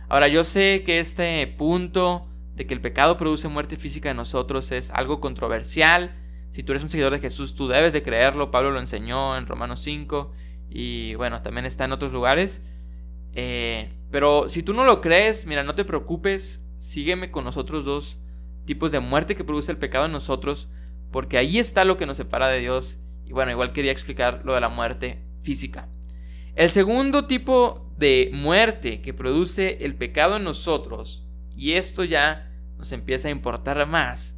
Ahora 0.09 0.27
yo 0.27 0.43
sé 0.43 0.85
que 0.87 1.01
este 1.01 1.47
punto 1.49 2.29
de 2.55 2.67
que 2.67 2.73
el 2.73 2.81
pecado 2.81 3.19
produce 3.19 3.47
muerte 3.49 3.77
física 3.77 4.11
en 4.11 4.17
nosotros 4.17 4.73
es 4.73 4.91
algo 4.93 5.21
controversial. 5.21 6.13
Si 6.51 6.63
tú 6.63 6.73
eres 6.73 6.83
un 6.83 6.89
seguidor 6.89 7.13
de 7.13 7.21
Jesús, 7.21 7.55
tú 7.55 7.69
debes 7.69 7.93
de 7.93 8.03
creerlo. 8.03 8.51
Pablo 8.51 8.71
lo 8.71 8.81
enseñó 8.81 9.37
en 9.37 9.47
Romanos 9.47 9.83
5 9.83 10.33
y 10.71 11.15
bueno, 11.17 11.43
también 11.43 11.67
está 11.67 11.85
en 11.85 11.93
otros 11.93 12.13
lugares. 12.13 12.65
Eh, 13.35 13.93
pero 14.11 14.49
si 14.49 14.63
tú 14.63 14.73
no 14.73 14.85
lo 14.85 15.01
crees, 15.01 15.47
mira, 15.47 15.63
no 15.63 15.75
te 15.75 15.85
preocupes 15.85 16.65
sígueme 16.81 17.31
con 17.31 17.45
nosotros 17.45 17.85
dos 17.85 18.19
tipos 18.65 18.91
de 18.91 19.01
muerte 19.01 19.37
que 19.37 19.45
produce 19.45 19.71
el 19.71 19.79
pecado 19.79 20.07
en 20.07 20.13
nosotros, 20.13 20.69
porque 21.13 21.39
ahí 21.39 21.59
está 21.59 21.85
lo 21.85 21.97
que 21.97 22.07
nos 22.07 22.17
separa 22.17 22.49
de 22.49 22.61
Dios. 22.61 22.99
Y 23.25 23.33
bueno, 23.33 23.53
igual 23.53 23.73
quería 23.73 23.93
explicar 23.93 24.43
lo 24.45 24.55
de 24.55 24.61
la 24.61 24.69
muerte 24.69 25.23
física. 25.43 25.89
El 26.57 26.71
segundo 26.71 27.27
tipo 27.27 27.93
de 27.97 28.31
muerte 28.33 29.03
que 29.03 29.15
produce 29.15 29.85
el 29.85 29.95
pecado 29.95 30.37
en 30.37 30.45
nosotros, 30.45 31.25
y 31.55 31.73
esto 31.73 32.03
ya 32.03 32.51
nos 32.77 32.93
empieza 32.93 33.29
a 33.29 33.33
importar 33.33 33.87
más, 33.87 34.37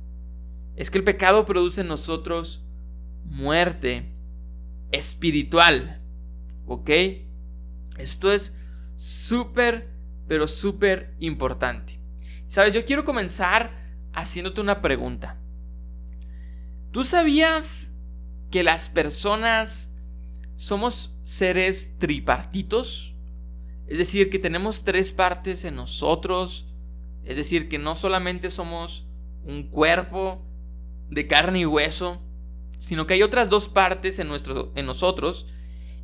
es 0.76 0.90
que 0.90 0.98
el 0.98 1.04
pecado 1.04 1.46
produce 1.46 1.80
en 1.80 1.88
nosotros 1.88 2.64
muerte 3.24 4.12
espiritual. 4.90 6.01
¿Ok? 6.66 6.90
Esto 7.98 8.32
es 8.32 8.56
súper, 8.94 9.90
pero 10.28 10.46
súper 10.46 11.14
importante. 11.18 12.00
Sabes, 12.48 12.74
yo 12.74 12.84
quiero 12.84 13.04
comenzar 13.04 13.82
haciéndote 14.12 14.60
una 14.60 14.82
pregunta. 14.82 15.38
¿Tú 16.90 17.04
sabías 17.04 17.92
que 18.50 18.62
las 18.62 18.88
personas 18.88 19.94
somos 20.56 21.18
seres 21.24 21.98
tripartitos? 21.98 23.14
Es 23.86 23.98
decir, 23.98 24.30
que 24.30 24.38
tenemos 24.38 24.84
tres 24.84 25.12
partes 25.12 25.64
en 25.64 25.76
nosotros. 25.76 26.68
Es 27.24 27.36
decir, 27.36 27.68
que 27.68 27.78
no 27.78 27.94
solamente 27.94 28.50
somos 28.50 29.06
un 29.44 29.68
cuerpo 29.68 30.44
de 31.08 31.26
carne 31.26 31.60
y 31.60 31.66
hueso, 31.66 32.22
sino 32.78 33.06
que 33.06 33.14
hay 33.14 33.22
otras 33.22 33.48
dos 33.48 33.68
partes 33.68 34.18
en, 34.18 34.28
nuestro, 34.28 34.72
en 34.74 34.86
nosotros. 34.86 35.46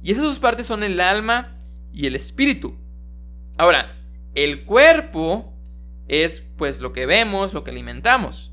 Y 0.02 0.12
esas 0.12 0.24
dos 0.24 0.38
partes 0.38 0.66
son 0.66 0.82
el 0.82 1.00
alma 1.00 1.56
y 1.92 2.06
el 2.06 2.14
espíritu. 2.16 2.76
Ahora, 3.56 3.96
el 4.34 4.64
cuerpo 4.64 5.52
es 6.06 6.40
pues 6.56 6.80
lo 6.80 6.92
que 6.92 7.06
vemos, 7.06 7.52
lo 7.54 7.64
que 7.64 7.70
alimentamos. 7.70 8.52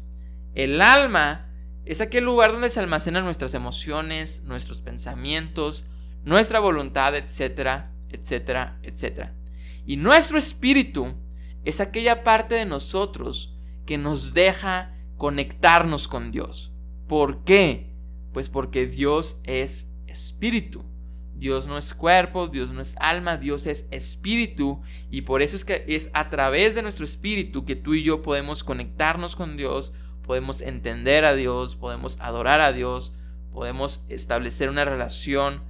El 0.54 0.82
alma 0.82 1.52
es 1.86 2.02
aquel 2.02 2.24
lugar 2.24 2.52
donde 2.52 2.70
se 2.70 2.80
almacenan 2.80 3.26
nuestras 3.26 3.54
emociones, 3.54 4.44
nuestros 4.44 4.82
pensamientos, 4.82 5.86
nuestra 6.24 6.60
voluntad, 6.60 7.16
etcétera, 7.16 7.92
etcétera, 8.10 8.80
etcétera. 8.82 9.36
Y 9.86 9.98
nuestro 9.98 10.38
espíritu 10.38 11.14
es 11.64 11.80
aquella 11.80 12.24
parte 12.24 12.56
de 12.56 12.66
nosotros 12.66 13.56
que 13.86 13.98
nos 13.98 14.34
deja 14.34 14.96
conectarnos 15.18 16.08
con 16.08 16.32
Dios. 16.32 16.72
¿Por 17.08 17.44
qué? 17.44 17.94
Pues 18.34 18.50
porque 18.50 18.88
Dios 18.88 19.40
es 19.44 19.92
espíritu. 20.08 20.84
Dios 21.38 21.68
no 21.68 21.78
es 21.78 21.94
cuerpo, 21.94 22.48
Dios 22.48 22.72
no 22.72 22.82
es 22.82 22.96
alma, 23.00 23.38
Dios 23.38 23.66
es 23.66 23.88
espíritu 23.92 24.82
y 25.12 25.22
por 25.22 25.42
eso 25.42 25.56
es 25.56 25.66
que 25.66 25.84
es 25.88 26.10
a 26.14 26.30
través 26.30 26.76
de 26.76 26.82
nuestro 26.82 27.04
espíritu 27.04 27.66
que 27.66 27.76
tú 27.76 27.94
y 27.94 28.04
yo 28.04 28.22
podemos 28.22 28.64
conectarnos 28.64 29.36
con 29.36 29.58
Dios, 29.58 29.94
podemos 30.24 30.62
entender 30.62 31.26
a 31.26 31.36
Dios, 31.36 31.76
podemos 31.76 32.18
adorar 32.22 32.62
a 32.62 32.72
Dios, 32.72 33.14
podemos 33.52 34.04
establecer 34.10 34.70
una 34.70 34.86
relación 34.86 35.62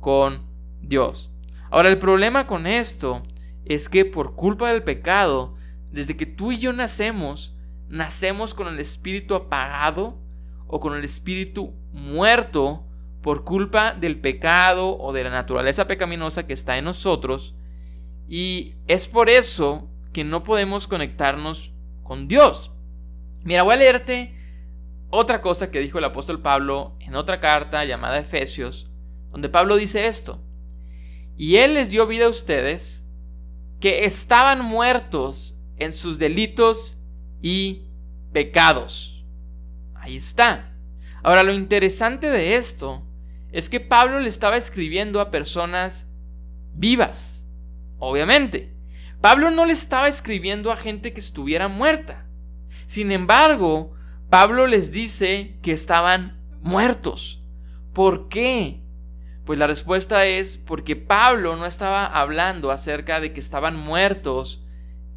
con 0.00 0.42
Dios. 0.80 1.30
Ahora 1.70 1.88
el 1.88 1.98
problema 1.98 2.46
con 2.46 2.66
esto 2.66 3.22
es 3.64 3.88
que 3.88 4.04
por 4.04 4.34
culpa 4.34 4.70
del 4.70 4.82
pecado, 4.82 5.54
desde 5.90 6.16
que 6.16 6.26
tú 6.26 6.52
y 6.52 6.58
yo 6.58 6.72
nacemos, 6.72 7.54
nacemos 7.88 8.54
con 8.54 8.68
el 8.68 8.80
espíritu 8.80 9.34
apagado 9.34 10.18
o 10.66 10.80
con 10.80 10.94
el 10.94 11.04
espíritu 11.04 11.74
muerto 11.92 12.86
por 13.22 13.44
culpa 13.44 13.94
del 13.94 14.20
pecado 14.20 14.98
o 14.98 15.12
de 15.12 15.24
la 15.24 15.30
naturaleza 15.30 15.86
pecaminosa 15.86 16.46
que 16.46 16.52
está 16.52 16.76
en 16.76 16.84
nosotros. 16.84 17.54
Y 18.28 18.74
es 18.88 19.06
por 19.06 19.30
eso 19.30 19.88
que 20.12 20.24
no 20.24 20.42
podemos 20.42 20.88
conectarnos 20.88 21.72
con 22.02 22.28
Dios. 22.28 22.72
Mira, 23.44 23.62
voy 23.62 23.74
a 23.74 23.78
leerte 23.78 24.36
otra 25.10 25.40
cosa 25.40 25.70
que 25.70 25.80
dijo 25.80 25.98
el 25.98 26.04
apóstol 26.04 26.42
Pablo 26.42 26.96
en 27.00 27.14
otra 27.14 27.38
carta 27.38 27.84
llamada 27.84 28.18
Efesios, 28.18 28.90
donde 29.30 29.48
Pablo 29.48 29.76
dice 29.76 30.06
esto. 30.06 30.42
Y 31.36 31.56
Él 31.56 31.74
les 31.74 31.90
dio 31.90 32.06
vida 32.06 32.26
a 32.26 32.30
ustedes 32.30 33.06
que 33.80 34.04
estaban 34.04 34.64
muertos 34.64 35.56
en 35.76 35.92
sus 35.92 36.18
delitos 36.18 36.96
y 37.40 37.86
pecados. 38.32 39.24
Ahí 39.94 40.16
está. 40.16 40.74
Ahora, 41.22 41.42
lo 41.42 41.52
interesante 41.52 42.30
de 42.30 42.56
esto 42.56 43.04
es 43.52 43.68
que 43.68 43.80
Pablo 43.80 44.18
le 44.18 44.28
estaba 44.28 44.56
escribiendo 44.56 45.20
a 45.20 45.30
personas 45.30 46.10
vivas, 46.74 47.46
obviamente. 47.98 48.74
Pablo 49.20 49.50
no 49.50 49.64
le 49.66 49.72
estaba 49.72 50.08
escribiendo 50.08 50.72
a 50.72 50.76
gente 50.76 51.12
que 51.12 51.20
estuviera 51.20 51.68
muerta. 51.68 52.26
Sin 52.86 53.12
embargo, 53.12 53.94
Pablo 54.30 54.66
les 54.66 54.90
dice 54.90 55.58
que 55.62 55.72
estaban 55.72 56.40
muertos. 56.62 57.42
¿Por 57.92 58.28
qué? 58.28 58.82
Pues 59.44 59.58
la 59.58 59.66
respuesta 59.66 60.24
es 60.26 60.56
porque 60.56 60.96
Pablo 60.96 61.56
no 61.56 61.66
estaba 61.66 62.06
hablando 62.06 62.70
acerca 62.70 63.20
de 63.20 63.32
que 63.32 63.40
estaban 63.40 63.76
muertos 63.76 64.64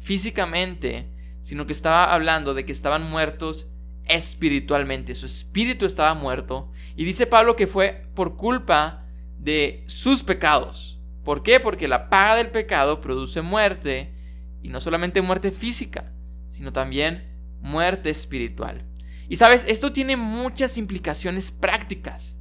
físicamente, 0.00 1.10
sino 1.42 1.66
que 1.66 1.72
estaba 1.72 2.12
hablando 2.12 2.52
de 2.52 2.64
que 2.64 2.72
estaban 2.72 3.08
muertos 3.08 3.70
espiritualmente. 4.06 5.14
Su 5.14 5.26
espíritu 5.26 5.86
estaba 5.86 6.14
muerto. 6.14 6.72
Y 6.96 7.04
dice 7.04 7.26
Pablo 7.26 7.56
que 7.56 7.66
fue 7.66 8.06
por 8.14 8.36
culpa 8.36 9.06
de 9.38 9.84
sus 9.86 10.22
pecados. 10.22 11.00
¿Por 11.24 11.42
qué? 11.42 11.60
Porque 11.60 11.88
la 11.88 12.08
paga 12.08 12.36
del 12.36 12.50
pecado 12.50 13.00
produce 13.00 13.42
muerte. 13.42 14.14
Y 14.62 14.68
no 14.68 14.80
solamente 14.80 15.22
muerte 15.22 15.52
física, 15.52 16.12
sino 16.50 16.72
también 16.72 17.36
muerte 17.60 18.10
espiritual. 18.10 18.84
Y 19.28 19.36
sabes, 19.36 19.64
esto 19.68 19.92
tiene 19.92 20.16
muchas 20.16 20.78
implicaciones 20.78 21.50
prácticas. 21.50 22.40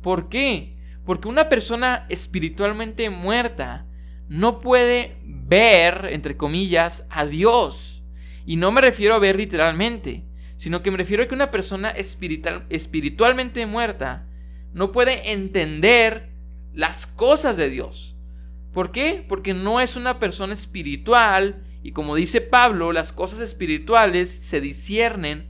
¿Por 0.00 0.28
qué? 0.28 0.78
Porque 1.04 1.28
una 1.28 1.48
persona 1.48 2.06
espiritualmente 2.08 3.10
muerta 3.10 3.86
no 4.28 4.60
puede 4.60 5.18
ver, 5.24 6.08
entre 6.10 6.36
comillas, 6.36 7.04
a 7.10 7.26
Dios. 7.26 8.02
Y 8.46 8.56
no 8.56 8.72
me 8.72 8.80
refiero 8.80 9.14
a 9.14 9.18
ver 9.18 9.36
literalmente, 9.36 10.24
sino 10.62 10.80
que 10.80 10.92
me 10.92 10.96
refiero 10.96 11.24
a 11.24 11.26
que 11.26 11.34
una 11.34 11.50
persona 11.50 11.90
espiritual, 11.90 12.66
espiritualmente 12.70 13.66
muerta 13.66 14.28
no 14.72 14.92
puede 14.92 15.32
entender 15.32 16.30
las 16.72 17.04
cosas 17.04 17.56
de 17.56 17.68
Dios. 17.68 18.14
¿Por 18.72 18.92
qué? 18.92 19.24
Porque 19.26 19.54
no 19.54 19.80
es 19.80 19.96
una 19.96 20.20
persona 20.20 20.52
espiritual 20.52 21.64
y 21.82 21.90
como 21.90 22.14
dice 22.14 22.40
Pablo, 22.40 22.92
las 22.92 23.12
cosas 23.12 23.40
espirituales 23.40 24.30
se 24.30 24.60
disciernen 24.60 25.48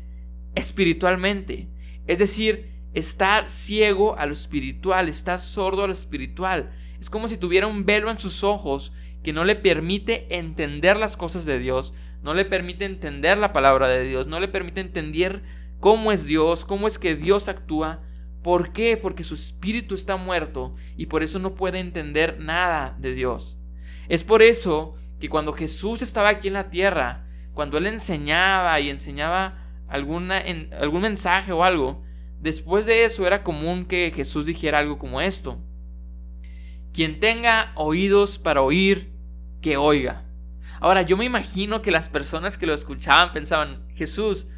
espiritualmente. 0.54 1.68
Es 2.06 2.18
decir, 2.18 2.70
está 2.94 3.46
ciego 3.46 4.16
a 4.16 4.24
lo 4.24 4.32
espiritual, 4.32 5.10
está 5.10 5.36
sordo 5.36 5.84
a 5.84 5.88
lo 5.88 5.92
espiritual. 5.92 6.72
Es 6.98 7.10
como 7.10 7.28
si 7.28 7.36
tuviera 7.36 7.66
un 7.66 7.84
velo 7.84 8.10
en 8.10 8.18
sus 8.18 8.42
ojos 8.42 8.94
que 9.22 9.34
no 9.34 9.44
le 9.44 9.56
permite 9.56 10.38
entender 10.38 10.96
las 10.96 11.18
cosas 11.18 11.44
de 11.44 11.58
Dios, 11.58 11.92
no 12.22 12.34
le 12.34 12.44
permite 12.44 12.84
entender 12.84 13.36
la 13.38 13.52
palabra 13.52 13.88
de 13.88 14.04
Dios, 14.04 14.26
no 14.26 14.40
le 14.40 14.48
permite 14.48 14.80
entender 14.80 15.42
cómo 15.80 16.12
es 16.12 16.24
Dios, 16.24 16.64
cómo 16.64 16.86
es 16.86 16.98
que 16.98 17.16
Dios 17.16 17.48
actúa. 17.48 18.00
¿Por 18.42 18.72
qué? 18.72 18.96
Porque 18.96 19.24
su 19.24 19.34
espíritu 19.34 19.94
está 19.94 20.16
muerto 20.16 20.74
y 20.96 21.06
por 21.06 21.22
eso 21.22 21.38
no 21.38 21.54
puede 21.54 21.78
entender 21.80 22.38
nada 22.40 22.96
de 22.98 23.14
Dios. 23.14 23.56
Es 24.08 24.24
por 24.24 24.42
eso 24.42 24.96
que 25.20 25.28
cuando 25.28 25.52
Jesús 25.52 26.02
estaba 26.02 26.28
aquí 26.28 26.48
en 26.48 26.54
la 26.54 26.70
tierra, 26.70 27.26
cuando 27.54 27.78
él 27.78 27.86
enseñaba 27.86 28.80
y 28.80 28.90
enseñaba 28.90 29.58
algún 29.88 30.28
mensaje 31.00 31.52
o 31.52 31.62
algo, 31.62 32.02
después 32.40 32.86
de 32.86 33.04
eso 33.04 33.26
era 33.26 33.44
común 33.44 33.84
que 33.84 34.12
Jesús 34.14 34.46
dijera 34.46 34.78
algo 34.78 34.98
como 34.98 35.20
esto. 35.20 35.60
Quien 36.92 37.20
tenga 37.20 37.72
oídos 37.76 38.38
para 38.38 38.62
oír, 38.62 39.12
que 39.60 39.76
oiga. 39.76 40.24
Ahora, 40.80 41.02
yo 41.02 41.16
me 41.16 41.24
imagino 41.24 41.82
que 41.82 41.90
las 41.90 42.08
personas 42.08 42.58
que 42.58 42.66
lo 42.66 42.74
escuchaban 42.74 43.32
pensaban, 43.32 43.86
Jesús, 43.94 44.48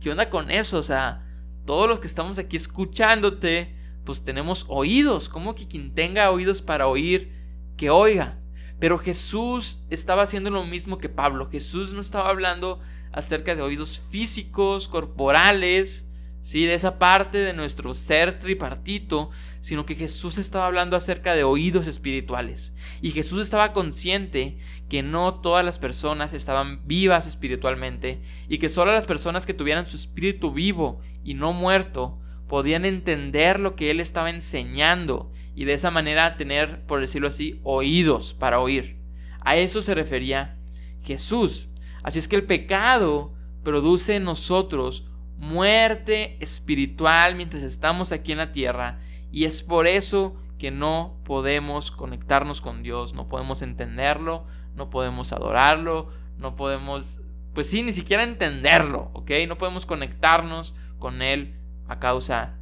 ¿qué 0.00 0.10
onda 0.10 0.30
con 0.30 0.50
eso? 0.50 0.78
O 0.78 0.82
sea, 0.82 1.26
todos 1.64 1.88
los 1.88 2.00
que 2.00 2.06
estamos 2.06 2.38
aquí 2.38 2.56
escuchándote, 2.56 3.76
pues 4.04 4.24
tenemos 4.24 4.66
oídos. 4.68 5.28
¿Cómo 5.28 5.54
que 5.54 5.68
quien 5.68 5.94
tenga 5.94 6.30
oídos 6.30 6.62
para 6.62 6.86
oír, 6.86 7.32
que 7.76 7.90
oiga? 7.90 8.38
Pero 8.78 8.98
Jesús 8.98 9.78
estaba 9.90 10.22
haciendo 10.22 10.50
lo 10.50 10.64
mismo 10.64 10.98
que 10.98 11.08
Pablo. 11.08 11.48
Jesús 11.50 11.92
no 11.92 12.00
estaba 12.00 12.30
hablando 12.30 12.80
acerca 13.12 13.54
de 13.54 13.62
oídos 13.62 14.02
físicos, 14.10 14.88
corporales, 14.88 16.08
¿sí? 16.42 16.64
de 16.64 16.74
esa 16.74 16.98
parte 16.98 17.38
de 17.38 17.52
nuestro 17.52 17.94
ser 17.94 18.38
tripartito, 18.38 19.30
sino 19.62 19.86
que 19.86 19.94
Jesús 19.94 20.38
estaba 20.38 20.66
hablando 20.66 20.96
acerca 20.96 21.34
de 21.34 21.44
oídos 21.44 21.86
espirituales. 21.86 22.74
Y 23.00 23.12
Jesús 23.12 23.40
estaba 23.40 23.72
consciente 23.72 24.58
que 24.88 25.04
no 25.04 25.36
todas 25.36 25.64
las 25.64 25.78
personas 25.78 26.32
estaban 26.32 26.86
vivas 26.86 27.28
espiritualmente 27.28 28.20
y 28.48 28.58
que 28.58 28.68
solo 28.68 28.92
las 28.92 29.06
personas 29.06 29.46
que 29.46 29.54
tuvieran 29.54 29.86
su 29.86 29.96
espíritu 29.96 30.52
vivo 30.52 31.00
y 31.22 31.34
no 31.34 31.52
muerto 31.52 32.18
podían 32.48 32.84
entender 32.84 33.60
lo 33.60 33.76
que 33.76 33.92
Él 33.92 34.00
estaba 34.00 34.30
enseñando 34.30 35.32
y 35.54 35.64
de 35.64 35.74
esa 35.74 35.92
manera 35.92 36.36
tener, 36.36 36.84
por 36.86 36.98
decirlo 37.00 37.28
así, 37.28 37.60
oídos 37.62 38.34
para 38.34 38.58
oír. 38.58 38.98
A 39.40 39.56
eso 39.56 39.80
se 39.80 39.94
refería 39.94 40.58
Jesús. 41.04 41.68
Así 42.02 42.18
es 42.18 42.26
que 42.26 42.36
el 42.36 42.44
pecado 42.44 43.32
produce 43.62 44.16
en 44.16 44.24
nosotros 44.24 45.08
muerte 45.36 46.36
espiritual 46.40 47.36
mientras 47.36 47.62
estamos 47.62 48.10
aquí 48.10 48.32
en 48.32 48.38
la 48.38 48.50
tierra 48.50 49.00
y 49.32 49.46
es 49.46 49.62
por 49.62 49.86
eso 49.86 50.36
que 50.58 50.70
no 50.70 51.18
podemos 51.24 51.90
conectarnos 51.90 52.60
con 52.60 52.82
Dios, 52.84 53.14
no 53.14 53.28
podemos 53.28 53.62
entenderlo, 53.62 54.46
no 54.76 54.90
podemos 54.90 55.32
adorarlo, 55.32 56.10
no 56.38 56.54
podemos, 56.54 57.18
pues 57.54 57.68
sí, 57.68 57.82
ni 57.82 57.92
siquiera 57.92 58.22
entenderlo, 58.22 59.10
¿ok? 59.14 59.30
No 59.48 59.58
podemos 59.58 59.86
conectarnos 59.86 60.76
con 60.98 61.22
Él 61.22 61.56
a 61.88 61.98
causa 61.98 62.58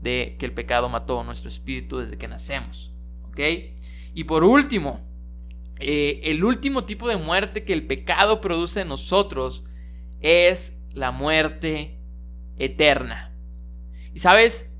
de 0.00 0.36
que 0.38 0.46
el 0.46 0.52
pecado 0.52 0.88
mató 0.88 1.22
nuestro 1.22 1.48
espíritu 1.48 1.98
desde 1.98 2.18
que 2.18 2.26
nacemos, 2.26 2.92
¿ok? 3.28 3.38
Y 4.14 4.24
por 4.24 4.42
último, 4.42 5.00
eh, 5.78 6.20
el 6.24 6.42
último 6.42 6.84
tipo 6.84 7.08
de 7.08 7.16
muerte 7.16 7.64
que 7.64 7.72
el 7.72 7.86
pecado 7.86 8.40
produce 8.40 8.80
en 8.80 8.88
nosotros 8.88 9.64
es 10.20 10.82
la 10.92 11.10
muerte 11.10 11.98
eterna. 12.56 13.32
Y 14.14 14.20
sabes, 14.20 14.70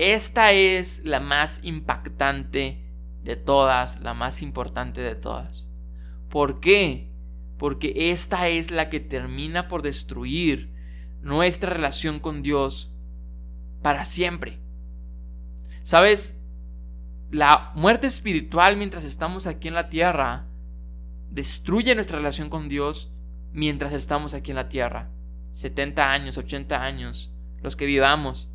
esta 0.00 0.52
es 0.52 1.04
la 1.04 1.20
más 1.20 1.60
impactante 1.62 2.84
de 3.22 3.36
todas, 3.36 4.00
la 4.00 4.14
más 4.14 4.40
importante 4.40 5.00
de 5.00 5.14
todas. 5.14 5.68
¿Por 6.30 6.60
qué? 6.60 7.10
Porque 7.58 8.10
esta 8.10 8.48
es 8.48 8.70
la 8.70 8.88
que 8.88 9.00
termina 9.00 9.68
por 9.68 9.82
destruir 9.82 10.72
nuestra 11.20 11.70
relación 11.70 12.18
con 12.18 12.42
Dios 12.42 12.90
para 13.82 14.04
siempre. 14.04 14.58
¿Sabes? 15.82 16.34
La 17.30 17.72
muerte 17.74 18.06
espiritual 18.06 18.76
mientras 18.76 19.04
estamos 19.04 19.46
aquí 19.46 19.68
en 19.68 19.74
la 19.74 19.88
tierra 19.88 20.46
destruye 21.30 21.94
nuestra 21.94 22.18
relación 22.18 22.50
con 22.50 22.68
Dios 22.68 23.12
mientras 23.52 23.92
estamos 23.92 24.34
aquí 24.34 24.50
en 24.50 24.56
la 24.56 24.68
tierra. 24.68 25.10
70 25.52 26.10
años, 26.10 26.38
80 26.38 26.82
años, 26.82 27.32
los 27.62 27.76
que 27.76 27.86
vivamos. 27.86 28.49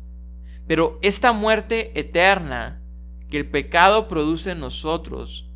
Pero 0.66 0.98
esta 1.02 1.32
muerte 1.32 1.98
eterna 1.98 2.82
que 3.28 3.38
el 3.38 3.48
pecado 3.48 4.08
produce 4.08 4.52
en 4.52 4.60
nosotros 4.60 5.48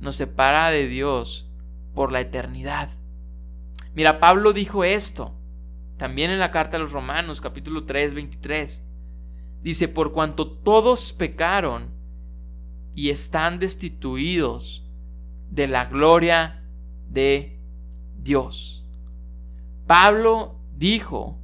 nos 0.00 0.16
separa 0.16 0.70
de 0.70 0.88
Dios 0.88 1.48
por 1.94 2.12
la 2.12 2.20
eternidad. 2.20 2.90
Mira, 3.94 4.20
Pablo 4.20 4.52
dijo 4.52 4.84
esto 4.84 5.34
también 5.96 6.30
en 6.30 6.38
la 6.38 6.50
carta 6.50 6.76
a 6.76 6.80
los 6.80 6.92
Romanos 6.92 7.40
capítulo 7.40 7.84
3, 7.84 8.14
23. 8.14 8.82
Dice, 9.62 9.88
por 9.88 10.12
cuanto 10.12 10.50
todos 10.50 11.12
pecaron 11.12 11.90
y 12.94 13.10
están 13.10 13.58
destituidos 13.58 14.84
de 15.50 15.68
la 15.68 15.86
gloria 15.86 16.62
de 17.08 17.60
Dios. 18.18 18.84
Pablo 19.86 20.56
dijo 20.76 21.38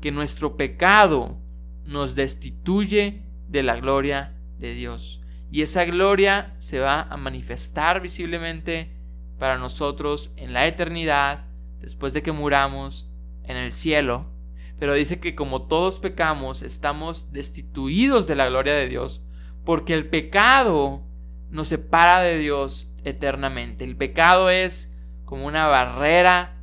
que 0.00 0.12
nuestro 0.12 0.56
pecado 0.56 1.38
nos 1.84 2.14
destituye 2.14 3.22
de 3.48 3.62
la 3.62 3.76
gloria 3.76 4.34
de 4.58 4.74
Dios. 4.74 5.20
Y 5.50 5.62
esa 5.62 5.84
gloria 5.84 6.54
se 6.58 6.80
va 6.80 7.02
a 7.02 7.16
manifestar 7.16 8.00
visiblemente 8.00 8.96
para 9.38 9.58
nosotros 9.58 10.32
en 10.36 10.52
la 10.52 10.66
eternidad, 10.66 11.44
después 11.80 12.12
de 12.12 12.22
que 12.22 12.32
muramos 12.32 13.10
en 13.44 13.56
el 13.56 13.72
cielo. 13.72 14.32
Pero 14.78 14.94
dice 14.94 15.20
que 15.20 15.34
como 15.34 15.66
todos 15.66 16.00
pecamos, 16.00 16.62
estamos 16.62 17.32
destituidos 17.32 18.26
de 18.26 18.34
la 18.34 18.48
gloria 18.48 18.74
de 18.74 18.88
Dios, 18.88 19.22
porque 19.64 19.94
el 19.94 20.08
pecado 20.08 21.06
nos 21.50 21.68
separa 21.68 22.20
de 22.22 22.38
Dios 22.38 22.92
eternamente. 23.04 23.84
El 23.84 23.96
pecado 23.96 24.50
es 24.50 24.92
como 25.24 25.46
una 25.46 25.66
barrera 25.66 26.56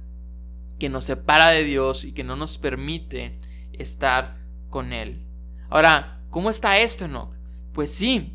que 0.79 0.89
nos 0.89 1.05
separa 1.05 1.49
de 1.49 1.63
Dios 1.63 2.03
y 2.03 2.11
que 2.11 2.23
no 2.23 2.35
nos 2.35 2.57
permite 2.57 3.39
estar 3.71 4.40
con 4.71 4.93
Él. 4.93 5.23
Ahora, 5.69 6.19
¿cómo 6.31 6.49
está 6.49 6.79
esto, 6.79 7.05
Enoch? 7.05 7.35
Pues 7.73 7.93
sí, 7.93 8.33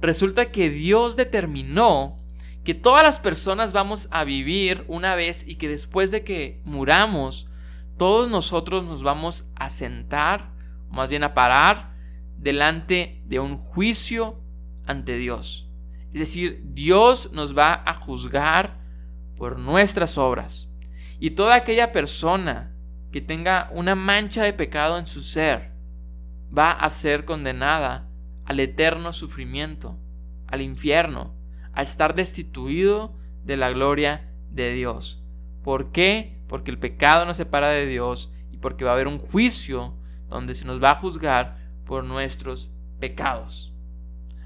resulta 0.00 0.50
que 0.50 0.68
Dios 0.68 1.14
determinó 1.14 2.16
que 2.64 2.74
todas 2.74 3.04
las 3.04 3.20
personas 3.20 3.72
vamos 3.72 4.08
a 4.10 4.24
vivir 4.24 4.84
una 4.88 5.14
vez 5.14 5.46
y 5.46 5.54
que 5.56 5.68
después 5.68 6.10
de 6.10 6.24
que 6.24 6.60
muramos, 6.64 7.46
todos 7.96 8.28
nosotros 8.28 8.84
nos 8.84 9.02
vamos 9.02 9.46
a 9.54 9.70
sentar, 9.70 10.50
más 10.90 11.08
bien 11.08 11.22
a 11.22 11.34
parar, 11.34 11.94
delante 12.38 13.22
de 13.26 13.38
un 13.38 13.56
juicio 13.56 14.40
ante 14.86 15.16
Dios. 15.16 15.68
Es 16.12 16.20
decir, 16.20 16.62
Dios 16.64 17.30
nos 17.32 17.56
va 17.56 17.82
a 17.86 17.94
juzgar 17.94 18.80
por 19.36 19.58
nuestras 19.58 20.16
obras. 20.16 20.68
Y 21.20 21.30
toda 21.30 21.54
aquella 21.54 21.92
persona 21.92 22.72
que 23.12 23.20
tenga 23.20 23.70
una 23.72 23.94
mancha 23.94 24.42
de 24.42 24.52
pecado 24.52 24.98
en 24.98 25.06
su 25.06 25.22
ser 25.22 25.73
va 26.56 26.72
a 26.72 26.88
ser 26.88 27.24
condenada 27.24 28.08
al 28.44 28.60
eterno 28.60 29.12
sufrimiento, 29.12 29.98
al 30.46 30.60
infierno, 30.60 31.34
a 31.72 31.82
estar 31.82 32.14
destituido 32.14 33.16
de 33.44 33.56
la 33.56 33.70
gloria 33.70 34.30
de 34.50 34.72
Dios. 34.72 35.22
¿Por 35.62 35.92
qué? 35.92 36.42
Porque 36.48 36.70
el 36.70 36.78
pecado 36.78 37.24
nos 37.24 37.38
separa 37.38 37.68
de 37.68 37.86
Dios 37.86 38.32
y 38.52 38.58
porque 38.58 38.84
va 38.84 38.92
a 38.92 38.94
haber 38.94 39.08
un 39.08 39.18
juicio 39.18 39.96
donde 40.28 40.54
se 40.54 40.64
nos 40.64 40.82
va 40.82 40.90
a 40.90 40.96
juzgar 40.96 41.58
por 41.84 42.04
nuestros 42.04 42.70
pecados. 43.00 43.72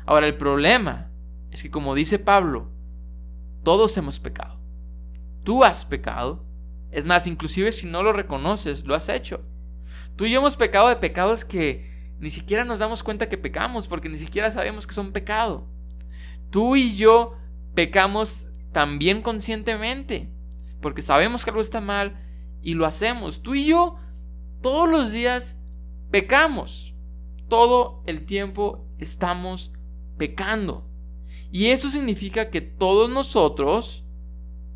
Ahora 0.07 0.27
el 0.27 0.37
problema 0.37 1.11
es 1.51 1.63
que 1.63 1.71
como 1.71 1.95
dice 1.95 2.19
Pablo, 2.19 2.71
todos 3.63 3.97
hemos 3.99 4.19
pecado. 4.19 4.59
Tú 5.45 5.65
has 5.65 5.85
pecado. 5.85 6.45
Es 6.91 7.05
más, 7.05 7.27
inclusive 7.27 7.73
si 7.73 7.87
no 7.87 8.03
lo 8.03 8.13
reconoces, 8.13 8.87
lo 8.87 8.95
has 8.95 9.09
hecho. 9.09 9.45
Tú 10.17 10.25
y 10.25 10.31
yo 10.31 10.39
hemos 10.39 10.57
pecado 10.57 10.89
de 10.89 10.97
pecados 10.97 11.45
que 11.45 11.88
ni 12.19 12.31
siquiera 12.31 12.65
nos 12.65 12.79
damos 12.79 13.03
cuenta 13.03 13.29
que 13.29 13.39
pecamos 13.39 13.89
porque 13.89 14.09
ni 14.09 14.19
siquiera 14.19 14.51
sabemos 14.51 14.87
que 14.87 14.95
son 14.95 15.13
pecado. 15.13 15.67
Tú 16.51 16.77
y 16.77 16.97
yo 16.97 17.37
pecamos 17.75 18.47
también 18.73 19.23
conscientemente 19.23 20.31
porque 20.81 21.03
sabemos 21.03 21.45
que 21.45 21.51
algo 21.51 21.63
está 21.63 21.81
mal 21.81 22.21
y 22.63 22.75
lo 22.75 22.87
hacemos. 22.87 23.43
Tú 23.43 23.55
y 23.55 23.67
yo 23.67 23.97
todos 24.61 24.89
los 24.89 25.13
días 25.13 25.57
pecamos. 26.11 26.95
Todo 27.49 28.03
el 28.07 28.27
tiempo 28.27 28.87
estamos 28.99 29.73
pecando. 30.17 30.87
Y 31.51 31.69
eso 31.69 31.89
significa 31.91 32.51
que 32.51 32.61
todos 32.61 33.09
nosotros 33.09 34.05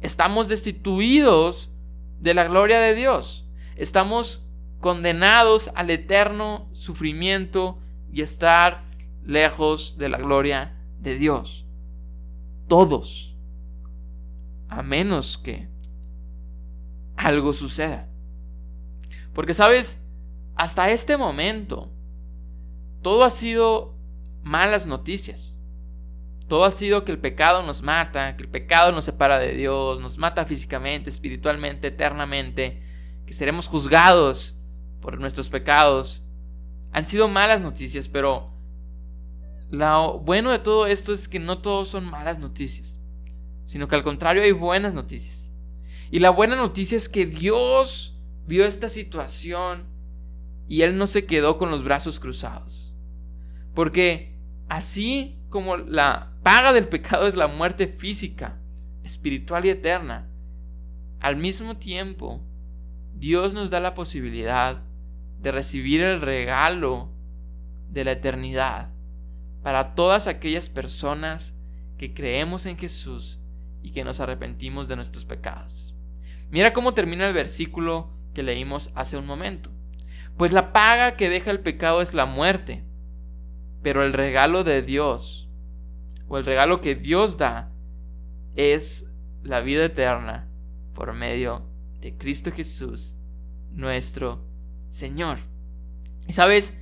estamos 0.00 0.48
destituidos 0.48 1.70
de 2.20 2.35
la 2.35 2.44
gloria 2.44 2.81
de 2.81 2.94
Dios. 2.94 3.46
Estamos 3.76 4.46
condenados 4.82 5.70
al 5.76 5.90
eterno 5.90 6.68
sufrimiento 6.72 7.78
y 8.12 8.20
estar 8.20 8.84
lejos 9.24 9.96
de 9.96 10.08
la 10.08 10.18
gloria 10.18 10.76
de 10.98 11.14
Dios. 11.14 11.64
Todos. 12.66 13.36
A 14.68 14.82
menos 14.82 15.38
que 15.38 15.68
algo 17.16 17.52
suceda. 17.52 18.08
Porque 19.32 19.54
sabes, 19.54 20.00
hasta 20.56 20.90
este 20.90 21.16
momento, 21.16 21.92
todo 23.02 23.22
ha 23.22 23.30
sido 23.30 23.94
malas 24.42 24.86
noticias. 24.86 25.60
Todo 26.48 26.64
ha 26.64 26.72
sido 26.72 27.04
que 27.04 27.12
el 27.12 27.20
pecado 27.20 27.62
nos 27.62 27.82
mata, 27.82 28.36
que 28.36 28.42
el 28.42 28.48
pecado 28.48 28.90
nos 28.90 29.04
separa 29.04 29.38
de 29.38 29.54
Dios, 29.54 30.00
nos 30.00 30.18
mata 30.18 30.44
físicamente, 30.44 31.08
espiritualmente, 31.08 31.86
eternamente, 31.86 32.82
que 33.24 33.32
seremos 33.32 33.68
juzgados 33.68 34.56
por 35.02 35.20
nuestros 35.20 35.50
pecados. 35.50 36.24
Han 36.92 37.06
sido 37.06 37.28
malas 37.28 37.60
noticias, 37.60 38.08
pero 38.08 38.54
lo 39.68 40.20
bueno 40.20 40.50
de 40.50 40.60
todo 40.60 40.86
esto 40.86 41.12
es 41.12 41.28
que 41.28 41.38
no 41.38 41.58
todos 41.58 41.88
son 41.88 42.04
malas 42.04 42.38
noticias, 42.38 42.98
sino 43.64 43.88
que 43.88 43.96
al 43.96 44.02
contrario 44.02 44.42
hay 44.42 44.52
buenas 44.52 44.94
noticias. 44.94 45.52
Y 46.10 46.20
la 46.20 46.30
buena 46.30 46.56
noticia 46.56 46.96
es 46.96 47.08
que 47.08 47.26
Dios 47.26 48.18
vio 48.46 48.64
esta 48.64 48.88
situación 48.88 49.84
y 50.68 50.82
Él 50.82 50.96
no 50.96 51.06
se 51.06 51.26
quedó 51.26 51.58
con 51.58 51.70
los 51.70 51.84
brazos 51.84 52.20
cruzados. 52.20 52.96
Porque 53.74 54.38
así 54.68 55.38
como 55.48 55.76
la 55.76 56.32
paga 56.42 56.72
del 56.72 56.88
pecado 56.88 57.26
es 57.26 57.34
la 57.34 57.46
muerte 57.46 57.88
física, 57.88 58.60
espiritual 59.02 59.64
y 59.64 59.70
eterna. 59.70 60.28
Al 61.20 61.36
mismo 61.36 61.78
tiempo, 61.78 62.42
Dios 63.14 63.54
nos 63.54 63.70
da 63.70 63.80
la 63.80 63.94
posibilidad 63.94 64.82
de 65.42 65.50
recibir 65.50 66.00
el 66.00 66.20
regalo 66.20 67.11
de 67.90 68.05
la 68.05 68.12
eternidad 68.12 68.90
para 69.62 69.94
todas 69.94 70.26
aquellas 70.26 70.68
personas 70.68 71.55
que 71.98 72.14
creemos 72.14 72.66
en 72.66 72.78
Jesús 72.78 73.40
y 73.83 73.90
que 73.90 74.05
nos 74.05 74.20
arrepentimos 74.20 74.88
de 74.88 74.96
nuestros 74.96 75.24
pecados. 75.24 75.94
Mira 76.50 76.72
cómo 76.72 76.94
termina 76.94 77.26
el 77.26 77.35
versículo 77.35 78.11
que 78.35 78.42
leímos 78.42 78.90
hace 78.94 79.16
un 79.16 79.26
momento. 79.26 79.70
Pues 80.37 80.52
la 80.52 80.72
paga 80.72 81.16
que 81.16 81.28
deja 81.28 81.50
el 81.50 81.61
pecado 81.61 82.00
es 82.00 82.14
la 82.14 82.24
muerte, 82.24 82.85
pero 83.83 84.05
el 84.05 84.12
regalo 84.12 84.64
de 84.64 84.83
Dios 84.83 85.48
o 86.28 86.38
el 86.38 86.44
regalo 86.44 86.81
que 86.81 86.94
Dios 86.94 87.37
da 87.37 87.70
es 88.55 89.11
la 89.42 89.61
vida 89.61 89.85
eterna 89.85 90.48
por 90.94 91.12
medio 91.12 91.68
de 92.00 92.16
Cristo 92.16 92.52
Jesús, 92.52 93.16
nuestro 93.72 94.51
Señor. 94.92 95.38
Y 96.28 96.35
sabes, 96.35 96.72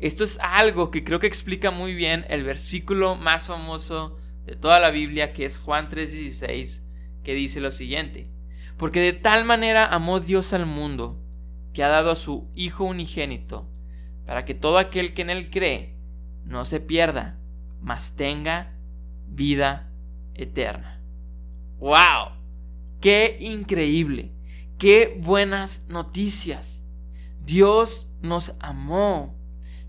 Esto 0.00 0.22
es 0.22 0.38
algo 0.40 0.92
que 0.92 1.02
creo 1.02 1.18
que 1.18 1.26
explica 1.26 1.72
muy 1.72 1.92
bien 1.92 2.24
el 2.28 2.44
versículo 2.44 3.16
más 3.16 3.46
famoso 3.46 4.16
de 4.46 4.54
toda 4.54 4.78
la 4.78 4.90
Biblia, 4.90 5.32
que 5.32 5.44
es 5.44 5.58
Juan 5.58 5.88
3:16, 5.88 6.82
que 7.24 7.34
dice 7.34 7.60
lo 7.60 7.72
siguiente. 7.72 8.30
Porque 8.76 9.00
de 9.00 9.12
tal 9.12 9.44
manera 9.44 9.86
amó 9.86 10.20
Dios 10.20 10.52
al 10.52 10.66
mundo, 10.66 11.20
que 11.72 11.82
ha 11.82 11.88
dado 11.88 12.12
a 12.12 12.16
su 12.16 12.48
Hijo 12.54 12.84
unigénito, 12.84 13.68
para 14.24 14.44
que 14.44 14.54
todo 14.54 14.78
aquel 14.78 15.14
que 15.14 15.22
en 15.22 15.30
él 15.30 15.50
cree 15.50 15.96
no 16.44 16.64
se 16.64 16.78
pierda, 16.78 17.40
mas 17.80 18.14
tenga 18.14 18.72
vida 19.26 19.90
eterna. 20.34 21.02
¡Wow! 21.78 22.36
¡Qué 23.00 23.36
increíble! 23.40 24.32
¡Qué 24.78 25.18
buenas 25.20 25.86
noticias! 25.88 26.77
Dios 27.48 28.10
nos 28.20 28.52
amó. 28.60 29.34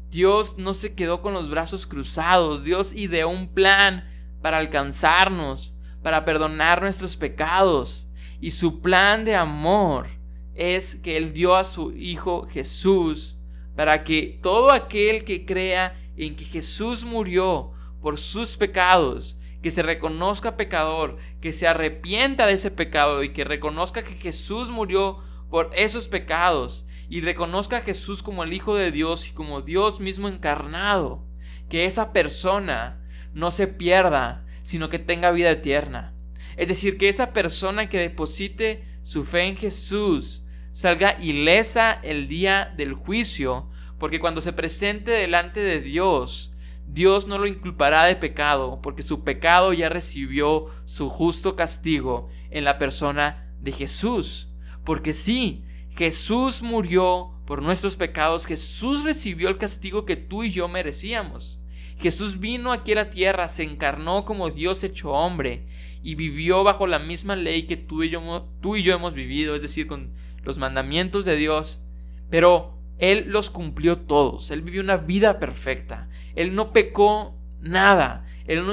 Dios 0.10 0.58
no 0.58 0.74
se 0.74 0.93
quedó 0.95 1.22
con 1.22 1.34
los 1.34 1.50
brazos 1.50 1.86
cruzados. 1.86 2.63
Dios 2.63 2.93
ideó 2.93 3.28
un 3.28 3.54
plan 3.54 4.10
para 4.41 4.60
alcanzarnos, 4.60 5.76
para 6.02 6.24
perdonar 6.24 6.82
nuestros 6.82 7.17
pecados. 7.17 8.08
Y 8.39 8.52
su 8.52 8.80
plan 8.80 9.26
de 9.26 9.36
amor 9.36 10.08
es 10.56 10.95
que 10.95 11.17
Él 11.17 11.34
dio 11.34 11.54
a 11.54 11.65
su 11.65 11.91
Hijo 11.91 12.48
Jesús 12.48 13.36
para 13.76 14.06
que 14.06 14.39
todo 14.41 14.72
aquel 14.72 15.26
que 15.26 15.45
crea 15.45 16.00
en 16.15 16.38
que 16.38 16.45
Jesús 16.45 17.04
murió 17.04 17.74
por 18.02 18.17
sus 18.17 18.56
pecados, 18.56 19.38
que 19.62 19.72
se 19.72 19.84
reconozca 19.84 20.56
pecador, 20.56 21.17
que 21.41 21.52
se 21.52 21.67
arrepienta 21.67 22.45
de 22.45 22.54
ese 22.54 22.72
pecado 22.72 23.22
y 23.22 23.34
que 23.34 23.43
reconozca 23.43 24.04
que 24.04 24.15
Jesús 24.15 24.72
murió 24.72 25.22
por 25.50 25.72
esos 25.74 26.08
pecados 26.08 26.86
y 27.10 27.22
reconozca 27.22 27.78
a 27.78 27.82
Jesús 27.82 28.22
como 28.22 28.43
el 28.43 28.54
Hijo 28.54 28.76
de 28.76 28.91
Dios 28.91 29.28
y 29.28 29.32
como 29.32 29.62
Dios 29.62 30.00
mismo 30.00 30.28
encarnado, 30.28 31.26
que 31.67 31.86
esa 31.86 32.13
persona 32.13 33.02
no 33.34 33.52
se 33.52 33.67
pierda, 33.67 34.45
sino 34.62 34.89
que 34.89 35.00
tenga 35.00 35.32
vida 35.32 35.50
eterna. 35.50 36.13
Es 36.56 36.67
decir, 36.67 36.98
que 36.98 37.10
esa 37.10 37.34
persona 37.34 37.89
que 37.89 38.00
deposite 38.00 38.86
su 39.02 39.26
fe 39.26 39.48
en 39.48 39.58
Jesús 39.58 40.43
salga 40.72 41.17
ilesa 41.19 42.00
el 42.04 42.28
día 42.28 42.74
del 42.78 42.93
juicio, 42.93 43.69
porque 43.98 44.19
cuando 44.19 44.41
se 44.41 44.54
presente 44.54 45.12
delante 45.12 45.62
de 45.62 45.82
Dios, 45.82 46.54
Dios 46.86 47.28
no 47.28 47.38
lo 47.38 47.48
inculpará 47.48 48.06
de 48.06 48.15
pecado, 48.15 48.82
porque 48.82 49.04
su 49.04 49.24
pecado 49.24 49.74
ya 49.74 49.89
recibió 49.89 50.67
su 50.86 51.10
justo 51.10 51.56
castigo 51.56 52.30
en 52.50 52.63
la 52.65 52.78
persona 52.78 53.54
de 53.60 53.72
Jesús. 53.72 54.50
Porque 54.84 55.13
sí, 55.13 55.65
Jesús 56.00 56.62
murió 56.62 57.32
por 57.46 57.62
nuestros 57.62 57.98
pecados, 57.98 58.46
Jesús 58.46 59.04
recibió 59.04 59.50
el 59.50 59.58
castigo 59.58 60.06
que 60.06 60.16
tú 60.16 60.46
y 60.46 60.50
yo 60.50 60.70
merecíamos. 60.70 61.60
Jesús 61.98 62.40
vino 62.40 62.72
aquí 62.72 62.94
a 62.94 62.96
la 62.96 63.10
tierra, 63.10 63.50
se 63.50 63.64
encarnó 63.64 64.24
como 64.24 64.50
Dios 64.50 64.82
hecho 64.86 65.12
hombre 65.12 65.68
y 66.02 66.16
vivió 66.16 66.64
bajo 66.64 66.88
la 66.88 67.00
misma 67.00 67.36
ley 67.36 67.64
que 67.64 67.76
tú 67.76 68.02
y 68.02 68.10
yo, 68.10 68.48
tú 68.62 68.78
y 68.78 68.84
yo 68.84 68.96
hemos 68.96 69.14
vivido, 69.14 69.56
es 69.56 69.62
decir, 69.62 69.88
con 69.88 70.14
los 70.42 70.58
mandamientos 70.58 71.26
de 71.26 71.36
Dios. 71.36 71.82
Pero 72.30 72.80
Él 72.98 73.26
los 73.28 73.50
cumplió 73.50 73.98
todos, 73.98 74.52
Él 74.52 74.62
vivió 74.62 74.82
una 74.82 74.96
vida 74.96 75.38
perfecta, 75.38 76.08
Él 76.34 76.56
no 76.56 76.72
pecó 76.72 77.36
nada, 77.60 78.26
Él 78.46 78.66
no, 78.66 78.72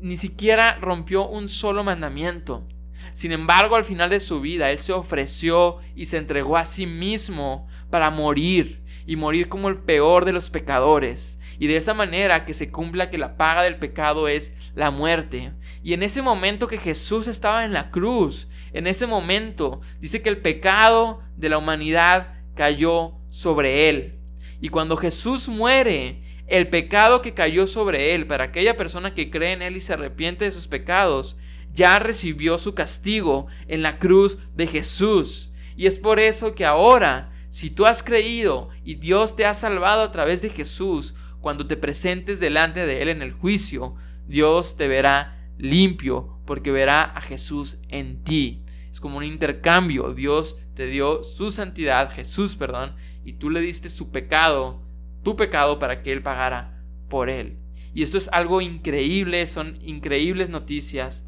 ni 0.00 0.16
siquiera 0.16 0.78
rompió 0.80 1.26
un 1.26 1.48
solo 1.48 1.82
mandamiento. 1.82 2.64
Sin 3.12 3.32
embargo, 3.32 3.76
al 3.76 3.84
final 3.84 4.10
de 4.10 4.20
su 4.20 4.40
vida, 4.40 4.70
Él 4.70 4.78
se 4.78 4.92
ofreció 4.92 5.78
y 5.94 6.06
se 6.06 6.16
entregó 6.16 6.56
a 6.56 6.64
sí 6.64 6.86
mismo 6.86 7.68
para 7.90 8.10
morir 8.10 8.82
y 9.06 9.16
morir 9.16 9.48
como 9.48 9.68
el 9.68 9.78
peor 9.78 10.24
de 10.24 10.32
los 10.32 10.50
pecadores 10.50 11.38
y 11.58 11.66
de 11.66 11.76
esa 11.76 11.94
manera 11.94 12.44
que 12.44 12.54
se 12.54 12.70
cumpla 12.70 13.10
que 13.10 13.18
la 13.18 13.36
paga 13.36 13.62
del 13.62 13.76
pecado 13.76 14.28
es 14.28 14.54
la 14.74 14.90
muerte. 14.90 15.52
Y 15.82 15.92
en 15.92 16.02
ese 16.02 16.22
momento 16.22 16.66
que 16.66 16.78
Jesús 16.78 17.26
estaba 17.26 17.64
en 17.64 17.72
la 17.72 17.90
cruz, 17.90 18.48
en 18.72 18.86
ese 18.86 19.06
momento 19.06 19.80
dice 20.00 20.22
que 20.22 20.28
el 20.28 20.38
pecado 20.38 21.20
de 21.36 21.48
la 21.48 21.58
humanidad 21.58 22.34
cayó 22.54 23.14
sobre 23.30 23.88
él. 23.88 24.18
Y 24.60 24.68
cuando 24.68 24.96
Jesús 24.96 25.48
muere, 25.48 26.22
el 26.46 26.68
pecado 26.68 27.22
que 27.22 27.34
cayó 27.34 27.66
sobre 27.66 28.14
él, 28.14 28.26
para 28.26 28.44
aquella 28.44 28.76
persona 28.76 29.14
que 29.14 29.30
cree 29.30 29.52
en 29.52 29.62
él 29.62 29.76
y 29.76 29.80
se 29.80 29.92
arrepiente 29.92 30.44
de 30.44 30.52
sus 30.52 30.68
pecados, 30.68 31.38
ya 31.74 31.98
recibió 31.98 32.56
su 32.56 32.74
castigo 32.74 33.48
en 33.66 33.82
la 33.82 33.98
cruz 33.98 34.38
de 34.54 34.66
Jesús. 34.66 35.52
Y 35.76 35.86
es 35.86 35.98
por 35.98 36.20
eso 36.20 36.54
que 36.54 36.64
ahora, 36.64 37.32
si 37.50 37.68
tú 37.68 37.84
has 37.84 38.02
creído 38.02 38.70
y 38.84 38.94
Dios 38.94 39.36
te 39.36 39.44
ha 39.44 39.54
salvado 39.54 40.02
a 40.02 40.12
través 40.12 40.40
de 40.40 40.50
Jesús, 40.50 41.14
cuando 41.40 41.66
te 41.66 41.76
presentes 41.76 42.40
delante 42.40 42.86
de 42.86 43.02
Él 43.02 43.08
en 43.08 43.20
el 43.20 43.32
juicio, 43.32 43.96
Dios 44.26 44.76
te 44.76 44.88
verá 44.88 45.50
limpio 45.58 46.40
porque 46.46 46.70
verá 46.70 47.02
a 47.02 47.20
Jesús 47.20 47.78
en 47.88 48.22
ti. 48.22 48.62
Es 48.90 49.00
como 49.00 49.18
un 49.18 49.24
intercambio. 49.24 50.14
Dios 50.14 50.56
te 50.74 50.86
dio 50.86 51.22
su 51.22 51.52
santidad, 51.52 52.10
Jesús, 52.10 52.56
perdón, 52.56 52.94
y 53.24 53.34
tú 53.34 53.50
le 53.50 53.60
diste 53.60 53.88
su 53.88 54.10
pecado, 54.10 54.82
tu 55.22 55.36
pecado, 55.36 55.78
para 55.78 56.02
que 56.02 56.12
Él 56.12 56.22
pagara 56.22 56.82
por 57.08 57.28
Él. 57.28 57.58
Y 57.92 58.02
esto 58.02 58.18
es 58.18 58.28
algo 58.32 58.60
increíble, 58.60 59.46
son 59.46 59.78
increíbles 59.82 60.50
noticias. 60.50 61.26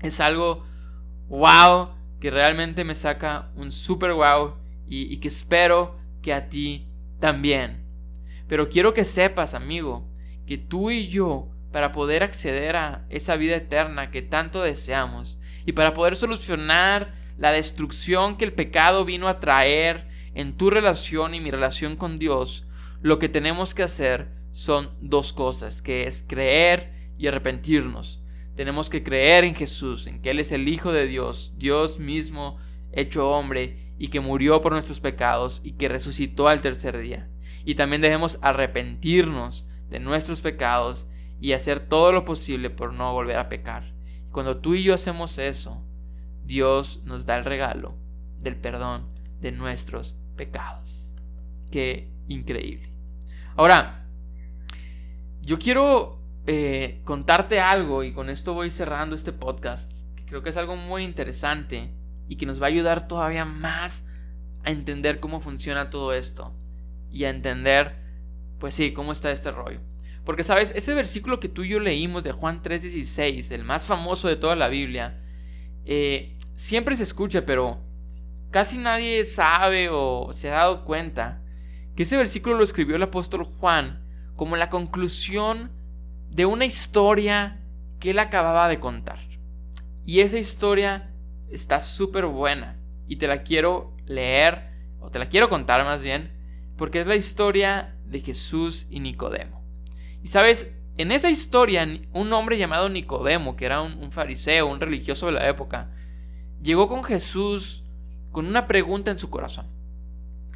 Es 0.00 0.20
algo 0.20 0.64
wow 1.28 1.90
que 2.20 2.30
realmente 2.30 2.84
me 2.84 2.94
saca 2.94 3.50
un 3.54 3.70
super 3.70 4.12
wow 4.12 4.54
y, 4.86 5.12
y 5.12 5.18
que 5.18 5.28
espero 5.28 5.98
que 6.22 6.32
a 6.32 6.48
ti 6.48 6.88
también. 7.20 7.84
Pero 8.48 8.68
quiero 8.68 8.94
que 8.94 9.04
sepas, 9.04 9.54
amigo, 9.54 10.08
que 10.46 10.58
tú 10.58 10.90
y 10.90 11.08
yo, 11.08 11.48
para 11.70 11.92
poder 11.92 12.22
acceder 12.22 12.76
a 12.76 13.04
esa 13.10 13.36
vida 13.36 13.56
eterna 13.56 14.10
que 14.10 14.22
tanto 14.22 14.62
deseamos, 14.62 15.38
y 15.66 15.72
para 15.72 15.92
poder 15.92 16.16
solucionar 16.16 17.12
la 17.36 17.52
destrucción 17.52 18.36
que 18.36 18.46
el 18.46 18.54
pecado 18.54 19.04
vino 19.04 19.28
a 19.28 19.38
traer 19.38 20.08
en 20.34 20.56
tu 20.56 20.70
relación 20.70 21.34
y 21.34 21.40
mi 21.40 21.50
relación 21.50 21.96
con 21.96 22.18
Dios, 22.18 22.66
lo 23.02 23.18
que 23.18 23.28
tenemos 23.28 23.74
que 23.74 23.82
hacer 23.82 24.28
son 24.52 24.90
dos 25.00 25.32
cosas, 25.32 25.82
que 25.82 26.06
es 26.06 26.24
creer 26.26 27.12
y 27.18 27.26
arrepentirnos. 27.26 28.22
Tenemos 28.58 28.90
que 28.90 29.04
creer 29.04 29.44
en 29.44 29.54
Jesús, 29.54 30.08
en 30.08 30.20
que 30.20 30.32
Él 30.32 30.40
es 30.40 30.50
el 30.50 30.66
Hijo 30.66 30.90
de 30.90 31.06
Dios, 31.06 31.52
Dios 31.56 32.00
mismo 32.00 32.58
hecho 32.90 33.30
hombre, 33.30 33.94
y 33.98 34.08
que 34.08 34.18
murió 34.18 34.60
por 34.60 34.72
nuestros 34.72 34.98
pecados 34.98 35.60
y 35.62 35.74
que 35.74 35.86
resucitó 35.86 36.48
al 36.48 36.60
tercer 36.60 36.98
día 36.98 37.28
y 37.64 37.76
también 37.76 38.02
debemos 38.02 38.40
arrepentirnos 38.42 39.68
de 39.90 40.00
nuestros 40.00 40.40
pecados 40.40 41.06
y 41.40 41.52
hacer 41.52 41.78
todo 41.78 42.10
lo 42.10 42.24
posible 42.24 42.68
por 42.68 42.92
no 42.92 43.12
volver 43.12 43.38
a 43.38 43.48
pecar. 43.48 43.94
cuando 44.32 44.58
tú 44.58 44.74
y 44.74 44.82
yo 44.82 44.92
hacemos 44.92 45.38
eso, 45.38 45.80
Dios 46.44 47.00
nos 47.04 47.26
da 47.26 47.38
el 47.38 47.44
regalo 47.44 47.94
del 48.40 48.56
perdón 48.56 49.06
de 49.40 49.52
nuestros 49.52 50.18
pecados. 50.34 51.08
Qué 51.70 52.10
increíble. 52.26 52.92
Ahora, 53.54 54.04
yo 55.42 55.60
quiero 55.60 56.17
eh, 56.46 57.00
contarte 57.04 57.60
algo 57.60 58.04
y 58.04 58.12
con 58.12 58.30
esto 58.30 58.54
voy 58.54 58.70
cerrando 58.70 59.16
este 59.16 59.32
podcast, 59.32 59.92
que 60.16 60.24
creo 60.24 60.42
que 60.42 60.50
es 60.50 60.56
algo 60.56 60.76
muy 60.76 61.04
interesante 61.04 61.92
y 62.28 62.36
que 62.36 62.46
nos 62.46 62.60
va 62.60 62.66
a 62.66 62.68
ayudar 62.68 63.08
todavía 63.08 63.44
más 63.44 64.06
a 64.64 64.70
entender 64.70 65.20
cómo 65.20 65.40
funciona 65.40 65.90
todo 65.90 66.12
esto 66.12 66.54
y 67.10 67.24
a 67.24 67.30
entender, 67.30 67.96
pues 68.58 68.74
sí, 68.74 68.92
cómo 68.92 69.12
está 69.12 69.30
este 69.30 69.50
rollo. 69.50 69.80
Porque, 70.24 70.44
¿sabes? 70.44 70.72
Ese 70.76 70.92
versículo 70.92 71.40
que 71.40 71.48
tú 71.48 71.64
y 71.64 71.70
yo 71.70 71.80
leímos 71.80 72.22
de 72.22 72.32
Juan 72.32 72.62
3:16, 72.62 73.50
el 73.50 73.64
más 73.64 73.86
famoso 73.86 74.28
de 74.28 74.36
toda 74.36 74.56
la 74.56 74.68
Biblia, 74.68 75.22
eh, 75.86 76.36
siempre 76.54 76.96
se 76.96 77.04
escucha, 77.04 77.46
pero 77.46 77.80
casi 78.50 78.76
nadie 78.76 79.24
sabe 79.24 79.88
o 79.90 80.30
se 80.32 80.50
ha 80.50 80.56
dado 80.56 80.84
cuenta 80.84 81.40
que 81.96 82.02
ese 82.02 82.16
versículo 82.16 82.56
lo 82.56 82.64
escribió 82.64 82.96
el 82.96 83.02
apóstol 83.02 83.44
Juan 83.44 84.04
como 84.36 84.56
la 84.56 84.68
conclusión 84.68 85.70
de 86.30 86.46
una 86.46 86.64
historia 86.64 87.60
que 88.00 88.10
él 88.10 88.18
acababa 88.18 88.68
de 88.68 88.80
contar. 88.80 89.18
Y 90.04 90.20
esa 90.20 90.38
historia 90.38 91.10
está 91.50 91.80
súper 91.80 92.26
buena 92.26 92.78
y 93.06 93.16
te 93.16 93.26
la 93.26 93.42
quiero 93.42 93.94
leer, 94.06 94.70
o 95.00 95.10
te 95.10 95.18
la 95.18 95.28
quiero 95.28 95.48
contar 95.48 95.84
más 95.84 96.02
bien, 96.02 96.32
porque 96.76 97.00
es 97.00 97.06
la 97.06 97.16
historia 97.16 97.96
de 98.06 98.20
Jesús 98.20 98.86
y 98.90 99.00
Nicodemo. 99.00 99.62
Y 100.22 100.28
sabes, 100.28 100.70
en 100.96 101.12
esa 101.12 101.30
historia, 101.30 101.86
un 102.12 102.32
hombre 102.32 102.58
llamado 102.58 102.88
Nicodemo, 102.88 103.56
que 103.56 103.66
era 103.66 103.82
un, 103.82 104.10
fariseo, 104.12 104.66
un 104.66 104.80
religioso 104.80 105.26
de 105.26 105.32
la 105.32 105.48
época, 105.48 105.90
llegó 106.60 106.88
con 106.88 107.04
Jesús 107.04 107.84
con 108.32 108.46
una 108.46 108.66
pregunta 108.66 109.10
en 109.10 109.18
su 109.18 109.30
corazón. 109.30 109.66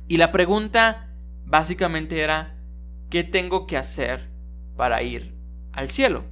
Y 0.09 0.17
la 0.17 0.33
pregunta 0.33 1.11
básicamente 1.45 2.21
era, 2.21 2.57
¿qué 3.09 3.25
tengo 3.25 3.67
que 3.67 3.77
hacer 3.77 4.31
para 4.77 5.03
ir 5.03 5.42
al 5.73 5.91
cielo? 5.91 6.25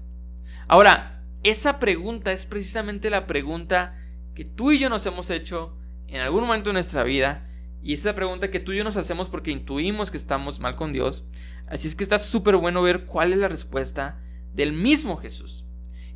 Ahora, 0.68 1.24
esa 1.42 1.78
pregunta 1.78 2.32
es 2.32 2.46
precisamente 2.46 3.10
la 3.10 3.26
pregunta 3.26 3.98
que 4.34 4.44
tú 4.44 4.72
y 4.72 4.78
yo 4.78 4.88
nos 4.88 5.04
hemos 5.06 5.30
hecho 5.30 5.76
en 6.06 6.20
algún 6.20 6.42
momento 6.42 6.70
de 6.70 6.74
nuestra 6.74 7.02
vida 7.02 7.48
y 7.82 7.94
esa 7.94 8.14
pregunta 8.14 8.50
que 8.50 8.60
tú 8.60 8.72
y 8.72 8.76
yo 8.76 8.84
nos 8.84 8.96
hacemos 8.96 9.28
porque 9.28 9.50
intuimos 9.50 10.10
que 10.10 10.16
estamos 10.16 10.60
mal 10.60 10.76
con 10.76 10.92
Dios, 10.92 11.24
Así 11.70 11.86
es 11.86 11.94
que 11.94 12.02
está 12.02 12.18
súper 12.18 12.56
bueno 12.56 12.82
ver 12.82 13.06
cuál 13.06 13.32
es 13.32 13.38
la 13.38 13.48
respuesta 13.48 14.18
del 14.52 14.72
mismo 14.72 15.16
Jesús. 15.16 15.64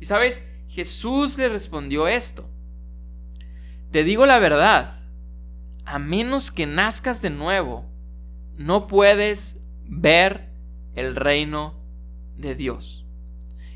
Y 0.01 0.05
sabes, 0.05 0.45
Jesús 0.67 1.37
le 1.37 1.47
respondió 1.47 2.09
esto. 2.09 2.49
Te 3.89 4.03
digo 4.03 4.25
la 4.25 4.37
verdad, 4.37 4.99
a 5.85 5.97
menos 5.97 6.51
que 6.51 6.65
nazcas 6.65 7.21
de 7.21 7.29
nuevo, 7.29 7.89
no 8.57 8.85
puedes 8.85 9.57
ver 9.85 10.49
el 10.93 11.15
reino 11.15 11.79
de 12.35 12.55
Dios. 12.55 13.04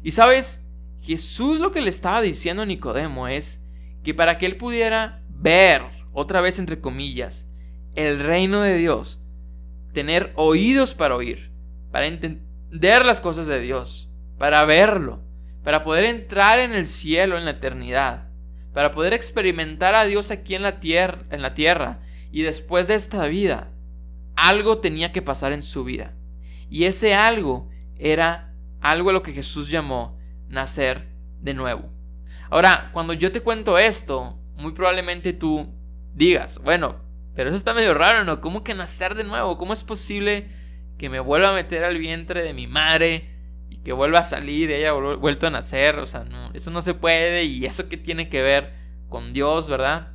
Y 0.04 0.12
sabes, 0.12 0.64
Jesús 1.02 1.60
lo 1.60 1.72
que 1.72 1.82
le 1.82 1.90
estaba 1.90 2.22
diciendo 2.22 2.64
a 2.64 2.66
Nicodemo 2.66 3.28
es 3.28 3.62
que 4.04 4.14
para 4.14 4.38
que 4.38 4.46
él 4.46 4.58
pudiera 4.58 5.22
ver, 5.30 5.84
otra 6.14 6.42
vez 6.42 6.60
entre 6.60 6.80
comillas, 6.80 7.48
el 7.96 8.20
reino 8.20 8.62
de 8.62 8.78
Dios, 8.78 9.22
tener 9.94 10.32
oídos 10.36 10.94
para 10.94 11.16
oír, 11.16 11.52
para 11.92 12.08
entender 12.08 13.06
las 13.06 13.22
cosas 13.22 13.48
de 13.48 13.60
Dios, 13.60 14.10
para 14.38 14.64
verlo, 14.66 15.24
para 15.64 15.84
poder 15.84 16.06
entrar 16.06 16.60
en 16.60 16.74
el 16.74 16.86
cielo 16.86 17.38
en 17.38 17.46
la 17.46 17.52
eternidad, 17.52 18.30
para 18.74 18.92
poder 18.92 19.14
experimentar 19.14 19.96
a 19.96 20.06
Dios 20.06 20.32
aquí 20.32 20.56
en 20.56 20.64
la 20.64 20.80
tierra, 20.80 21.24
en 21.32 21.42
la 21.42 21.54
tierra 21.54 22.00
y 22.32 22.44
después 22.44 22.88
de 22.88 22.96
esta 22.96 23.28
vida, 23.28 23.72
algo 24.36 24.78
tenía 24.80 25.12
que 25.12 25.22
pasar 25.22 25.52
en 25.52 25.64
su 25.64 25.84
vida. 25.84 26.14
Y 26.70 26.86
ese 26.86 27.16
algo 27.16 27.70
era 27.98 28.49
algo 28.82 29.10
a 29.10 29.14
lo 29.14 29.24
que 29.24 29.34
Jesús 29.34 29.70
llamó 29.70 30.18
nacer 30.48 31.08
de 31.42 31.54
nuevo. 31.54 31.90
Ahora, 32.50 32.90
cuando 32.94 33.14
yo 33.14 33.32
te 33.32 33.42
cuento 33.42 33.78
esto, 33.78 34.38
muy 34.56 34.74
probablemente 34.74 35.34
tú 35.34 35.74
digas, 36.14 36.60
bueno, 36.60 36.98
pero 37.36 37.50
eso 37.50 37.58
está 37.58 37.74
medio 37.74 37.94
raro, 37.94 38.26
¿no? 38.26 38.42
¿Cómo 38.42 38.64
que 38.64 38.74
nacer 38.74 39.16
de 39.16 39.24
nuevo? 39.24 39.58
¿Cómo 39.58 39.74
es 39.74 39.84
posible 39.84 40.50
que 40.98 41.10
me 41.10 41.20
vuelva 41.20 41.50
a 41.50 41.54
meter 41.54 41.84
al 41.84 41.98
vientre 41.98 42.44
de 42.44 42.54
mi 42.54 42.68
madre 42.68 43.30
y 43.70 43.78
que 43.78 43.94
vuelva 43.94 44.20
a 44.20 44.24
salir, 44.24 44.72
ella 44.72 44.92
vuelto 44.92 45.48
a 45.48 45.52
nacer? 45.52 46.00
O 46.00 46.08
sea, 46.08 46.24
no, 46.24 46.52
eso 46.54 46.72
no 46.72 46.82
se 46.82 46.94
puede 46.94 47.46
y 47.46 47.66
eso 47.66 47.88
que 47.88 47.98
tiene 47.98 48.30
que 48.30 48.42
ver 48.42 48.74
con 49.08 49.32
Dios, 49.32 49.70
¿verdad? 49.70 50.14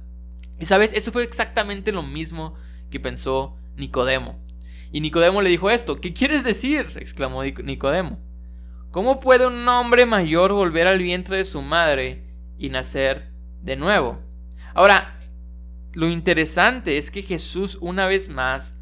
Y 0.59 0.67
sabes, 0.67 0.93
eso 0.93 1.13
fue 1.13 1.23
exactamente 1.23 1.93
lo 1.93 2.03
mismo 2.03 2.55
que 2.91 3.01
pensó 3.01 3.57
Nicodemo. 3.77 4.45
Y 4.93 5.01
Nicodemo 5.01 5.43
le 5.43 5.51
dijo 5.51 5.71
esto, 5.71 6.01
¿qué 6.01 6.13
quieres 6.13 6.45
decir? 6.45 6.93
exclamó 6.97 7.43
Nicodemo. 7.43 8.21
¿Cómo 8.95 9.19
puede 9.19 9.45
un 9.45 9.69
hombre 9.69 10.07
mayor 10.07 10.53
volver 10.53 10.87
al 10.87 11.01
vientre 11.01 11.39
de 11.39 11.45
su 11.45 11.63
madre 11.63 12.23
y 12.57 12.69
nacer 12.69 13.33
de 13.61 13.75
nuevo? 13.75 14.21
Ahora, 14.73 15.19
lo 15.95 16.09
interesante 16.09 16.97
es 16.97 17.11
que 17.11 17.23
Jesús 17.23 17.77
una 17.81 18.07
vez 18.07 18.29
más, 18.29 18.79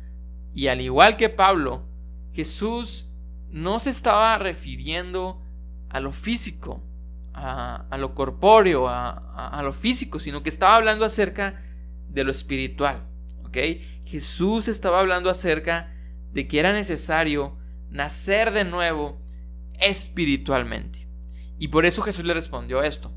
y 0.53 0.67
al 0.67 0.83
igual 0.83 1.17
que 1.17 1.31
Pablo, 1.31 1.89
Jesús 2.35 3.09
no 3.49 3.79
se 3.79 3.89
estaba 3.89 4.37
refiriendo 4.37 5.41
a 5.89 5.99
lo 5.99 6.13
físico, 6.13 6.85
a, 7.33 7.87
lo 7.97 8.15
corpóreo, 8.15 8.89
a, 8.91 9.63
lo 9.65 9.73
físico, 9.73 10.19
sino 10.19 10.43
que 10.43 10.51
estaba 10.51 10.77
hablando 10.77 11.07
acerca 11.07 11.63
de 12.11 12.25
lo 12.25 12.33
espiritual. 12.33 13.07
¿ok? 13.47 13.57
Jesús 14.05 14.69
estaba 14.69 15.01
hablando 15.01 15.31
acerca 15.31 15.91
de 16.33 16.47
que 16.49 16.59
era 16.59 16.75
necesario 16.75 17.57
nacer 17.89 18.51
de 18.51 18.65
nuevo 18.65 19.22
espiritualmente. 19.83 21.07
Y 21.59 21.69
por 21.69 21.87
eso 21.87 22.03
Jesús 22.03 22.25
le 22.25 22.35
respondió 22.35 22.83
esto. 22.83 23.13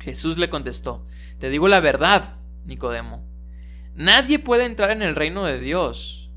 Jesús 0.00 0.36
le 0.36 0.50
contestó, 0.50 1.06
te 1.38 1.48
digo 1.48 1.68
la 1.68 1.80
verdad, 1.80 2.36
Nicodemo. 2.66 3.26
Nadie 3.94 4.38
puede 4.38 4.64
entrar 4.64 4.90
en 4.90 5.02
el 5.02 5.14
reino 5.14 5.44
de 5.44 5.60
Dios 5.60 6.30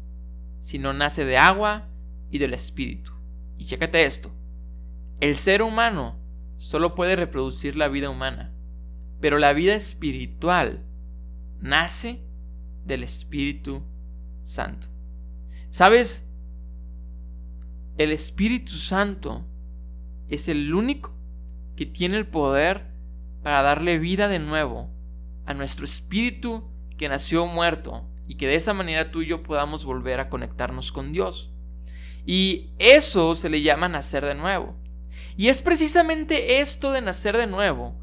si 0.60 0.80
no 0.80 0.94
nace 0.94 1.26
de 1.26 1.38
agua 1.38 1.88
y 2.30 2.38
del 2.38 2.54
espíritu. 2.54 3.12
Y 3.58 3.66
chécate 3.66 4.06
esto. 4.06 4.32
El 5.20 5.36
ser 5.36 5.62
humano 5.64 6.20
solo 6.58 6.94
puede 6.94 7.16
reproducir 7.16 7.76
la 7.76 7.88
vida 7.88 8.10
humana, 8.10 8.54
pero 9.20 9.40
la 9.40 9.54
vida 9.54 9.76
espiritual 9.76 10.84
nace 11.60 12.22
del 12.86 13.04
Espíritu 13.04 13.84
Santo. 14.44 14.88
¿Sabes? 15.72 16.27
El 17.98 18.12
Espíritu 18.12 18.74
Santo 18.74 19.44
es 20.30 20.48
el 20.50 20.72
único 20.76 21.16
que 21.76 21.88
tiene 21.88 22.18
el 22.18 22.28
poder 22.28 22.86
para 23.42 23.64
darle 23.64 23.98
vida 23.98 24.28
de 24.28 24.38
nuevo 24.38 24.92
a 25.48 25.56
nuestro 25.56 25.84
espíritu 25.84 26.70
que 26.96 27.10
nació 27.10 27.48
muerto 27.48 28.08
y 28.28 28.36
que 28.36 28.46
de 28.46 28.54
esa 28.54 28.76
manera 28.76 29.10
tú 29.10 29.24
y 29.24 29.26
yo 29.26 29.42
podamos 29.42 29.84
volver 29.84 30.20
a 30.20 30.30
conectarnos 30.30 30.92
con 30.92 31.12
Dios. 31.12 31.50
Y 32.24 32.70
eso 32.78 33.34
se 33.34 33.50
le 33.50 33.64
llama 33.64 33.90
nacer 33.90 34.24
de 34.24 34.36
nuevo. 34.36 34.76
Y 35.36 35.48
es 35.48 35.64
precisamente 35.64 36.60
esto 36.60 36.92
de 36.92 37.02
nacer 37.02 37.36
de 37.36 37.48
nuevo 37.48 37.96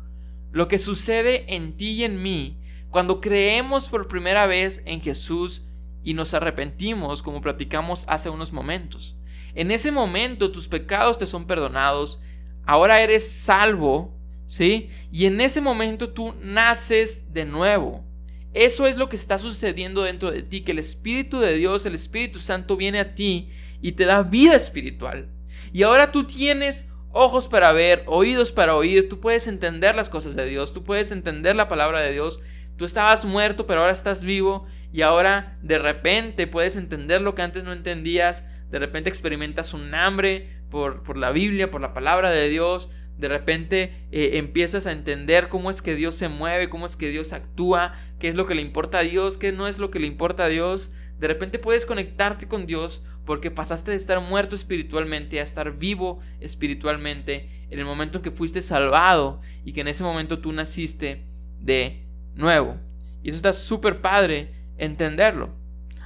lo 0.51 0.67
que 0.67 0.79
sucede 0.79 1.55
en 1.55 1.77
ti 1.77 1.91
y 1.91 2.05
en 2.05 2.21
mí 2.21 2.59
cuando 2.91 3.21
creemos 3.21 3.91
por 3.91 4.09
primera 4.09 4.47
vez 4.47 4.83
en 4.87 5.01
Jesús 5.01 5.63
y 6.03 6.15
nos 6.15 6.35
arrepentimos 6.35 7.23
como 7.23 7.41
platicamos 7.41 8.05
hace 8.09 8.29
unos 8.29 8.53
momentos. 8.53 9.17
En 9.55 9.71
ese 9.71 9.93
momento 9.93 10.51
tus 10.51 10.69
pecados 10.69 11.19
te 11.19 11.27
son 11.27 11.47
perdonados, 11.47 12.21
ahora 12.64 13.01
eres 13.01 13.31
salvo, 13.31 14.14
¿sí? 14.47 14.88
Y 15.12 15.27
en 15.27 15.40
ese 15.40 15.61
momento 15.61 16.11
tú 16.11 16.35
naces 16.40 17.33
de 17.33 17.45
nuevo. 17.45 18.05
Eso 18.53 18.87
es 18.87 18.97
lo 18.97 19.09
que 19.09 19.17
está 19.17 19.38
sucediendo 19.38 20.03
dentro 20.03 20.31
de 20.31 20.43
ti, 20.43 20.61
que 20.61 20.73
el 20.73 20.79
Espíritu 20.79 21.40
de 21.40 21.55
Dios, 21.55 21.87
el 21.87 21.95
Espíritu 21.95 22.38
Santo 22.38 22.77
viene 22.77 23.01
a 23.01 23.14
ti 23.14 23.51
y 23.81 23.93
te 23.93 24.05
da 24.05 24.23
vida 24.23 24.55
espiritual. 24.55 25.29
Y 25.73 25.83
ahora 25.83 26.12
tú 26.12 26.25
tienes 26.25 26.88
ojos 27.11 27.49
para 27.49 27.73
ver, 27.73 28.05
oídos 28.07 28.53
para 28.53 28.77
oír, 28.77 29.09
tú 29.09 29.21
puedes 29.21 29.47
entender 29.47 29.95
las 29.95 30.09
cosas 30.09 30.37
de 30.37 30.47
Dios, 30.47 30.73
tú 30.73 30.85
puedes 30.85 31.11
entender 31.11 31.57
la 31.57 31.69
palabra 31.69 32.01
de 32.01 32.12
Dios, 32.12 32.40
tú 32.77 32.85
estabas 32.85 33.25
muerto 33.25 33.67
pero 33.67 33.81
ahora 33.81 33.93
estás 33.93 34.25
vivo 34.25 34.67
y 34.93 35.03
ahora 35.03 35.59
de 35.62 35.79
repente 35.79 36.47
puedes 36.47 36.77
entender 36.77 37.21
lo 37.21 37.35
que 37.35 37.43
antes 37.43 37.64
no 37.64 37.73
entendías, 37.73 38.45
de 38.75 38.81
repente 38.81 39.09
experimentas 39.09 39.73
un 39.73 39.95
hambre 39.95 40.49
por, 40.69 41.05
por 41.05 41.17
la 41.17 41.31
Biblia, 41.31 41.71
por 41.71 41.81
la 41.81 41.95
palabra 41.95 42.33
de 42.33 42.49
Dios, 42.49 42.91
de 43.17 43.29
repente 43.29 44.09
eh, 44.11 44.31
empiezas 44.33 44.89
a 44.89 44.91
entender 44.91 45.49
cómo 45.49 45.71
es 45.71 45.81
que 45.81 45.95
Dios 45.95 46.17
se 46.17 46.29
mueve, 46.29 46.69
cómo 46.69 46.85
es 46.85 46.97
que 46.97 47.09
Dios 47.09 47.33
actúa, 47.33 47.95
qué 48.19 48.27
es 48.27 48.35
lo 48.35 48.47
que 48.47 48.57
le 48.57 48.63
importa 48.63 48.99
a 48.99 49.03
Dios, 49.03 49.39
qué 49.39 49.53
no 49.53 49.69
es 49.69 49.79
lo 49.79 49.93
que 49.93 50.01
le 50.01 50.09
importa 50.09 50.47
a 50.47 50.49
Dios. 50.49 50.91
De 51.21 51.29
repente 51.29 51.61
puedes 51.61 51.87
conectarte 51.87 52.49
con 52.49 52.67
Dios 52.67 53.05
porque 53.25 53.53
pasaste 53.53 53.93
de 53.93 53.97
estar 53.97 54.21
muerto 54.21 54.57
espiritualmente 54.57 55.39
a 55.39 55.45
estar 55.45 55.79
vivo 55.79 56.19
espiritualmente 56.41 57.67
en 57.71 57.79
el 57.79 57.85
momento 57.85 58.19
en 58.19 58.25
que 58.25 58.33
fuiste 58.33 58.61
salvado 58.61 59.41
y 59.65 59.73
que 59.73 59.83
en 59.83 59.89
ese 59.89 60.03
momento 60.03 60.41
tú 60.41 60.51
naciste 60.51 61.23
de 61.61 62.09
nuevo. 62.35 62.81
Y 63.23 63.29
eso 63.29 63.37
está 63.37 63.53
súper 63.53 64.01
padre 64.01 64.53
entenderlo. 64.79 65.55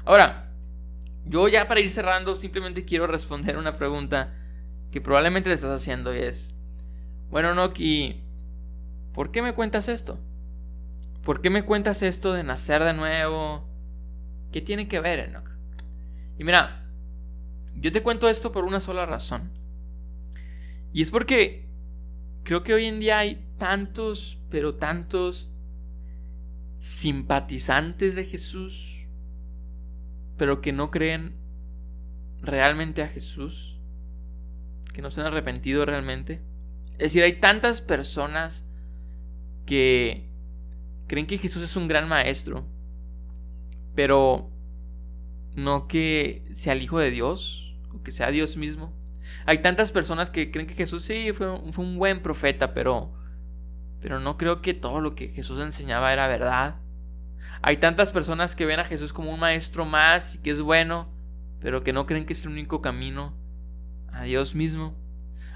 Ahora, 0.05 0.48
yo 1.29 1.49
ya 1.49 1.69
para 1.69 1.81
ir 1.81 1.91
cerrando 1.91 2.37
simplemente 2.37 2.85
quiero 2.85 3.07
responder 3.07 3.57
una 3.57 3.77
pregunta 3.77 4.35
que 4.91 5.01
probablemente 5.01 5.51
te 5.51 5.55
estás 5.55 5.83
haciendo 5.83 6.15
y 6.15 6.19
es, 6.19 6.55
bueno 7.31 7.55
Noki, 7.55 8.23
¿por 9.13 9.31
qué 9.31 9.43
me 9.43 9.55
cuentas 9.55 9.89
esto? 9.89 10.19
¿Por 11.23 11.43
qué 11.43 11.51
me 11.51 11.65
cuentas 11.65 12.03
esto 12.03 12.33
de 12.33 12.43
nacer 12.43 12.83
de 12.83 12.95
nuevo? 12.95 13.69
¿Qué 14.51 14.63
tiene 14.63 14.89
que 14.89 15.01
ver, 15.01 15.19
Enoch? 15.19 15.51
Y 16.39 16.45
mira, 16.45 16.87
yo 17.75 17.93
te 17.93 18.03
cuento 18.03 18.29
esto 18.29 18.51
por 18.51 18.65
una 18.65 18.81
sola 18.81 19.05
razón. 19.05 19.51
Y 20.93 21.03
es 21.03 21.11
porque 21.11 21.69
creo 22.45 22.63
que 22.63 22.73
hoy 22.73 22.87
en 22.87 23.01
día 23.01 23.19
hay 23.19 23.45
tantos, 23.59 24.39
pero 24.49 24.77
tantos 24.77 25.51
simpatizantes 26.79 28.15
de 28.15 28.25
Jesús, 28.25 28.98
pero 30.39 30.63
que 30.63 30.73
no 30.73 30.91
creen 30.91 31.37
realmente 32.41 33.03
a 33.03 33.09
Jesús, 33.09 33.79
que 34.95 35.03
no 35.03 35.11
se 35.11 35.21
han 35.21 35.27
arrepentido 35.27 35.85
realmente. 35.85 36.41
Es 36.93 37.13
decir, 37.13 37.23
hay 37.23 37.35
tantas 37.41 37.83
personas 37.83 38.65
que 39.67 40.31
creen 41.07 41.27
que 41.27 41.39
Jesús 41.39 41.63
es 41.63 41.77
un 41.77 41.89
gran 41.89 42.09
maestro, 42.09 42.67
pero 43.95 44.51
no 45.55 45.89
que 45.89 46.49
sea 46.53 46.73
el 46.73 46.83
Hijo 46.83 46.99
de 46.99 47.11
Dios, 47.11 47.77
que 48.05 48.13
sea 48.13 48.31
Dios 48.31 48.57
mismo. 48.57 48.97
Hay 49.45 49.59
tantas 49.59 49.93
personas 49.93 50.31
que 50.31 50.51
creen 50.51 50.67
que 50.67 50.75
Jesús 50.75 51.03
sí 51.03 51.33
fue, 51.33 51.51
un 51.51 51.99
buen 51.99 52.23
profeta, 52.23 52.75
pero, 52.75 53.13
pero 54.01 54.21
no 54.21 54.37
creo 54.37 54.63
que 54.63 54.75
todo 54.75 55.01
lo 55.01 55.15
que 55.15 55.29
Jesús 55.29 55.61
enseñaba 55.61 56.13
era 56.13 56.29
verdad. 56.29 56.77
Hay 57.63 57.79
tantas 57.79 58.13
personas 58.13 58.55
que 58.55 58.67
ven 58.67 58.81
a 58.81 58.85
Jesús 58.85 59.13
como 59.13 59.33
un 59.33 59.41
maestro 59.41 59.85
más 59.85 60.37
y 60.37 60.39
que 60.39 60.51
es 60.51 60.61
bueno, 60.61 61.13
pero 61.61 61.83
que 61.83 61.93
no 61.93 62.07
creen 62.07 62.25
que 62.25 62.33
es 62.33 62.43
el 62.43 62.51
único 62.51 62.81
camino 62.81 63.37
a 64.13 64.25
Dios 64.25 64.55
mismo. 64.55 64.97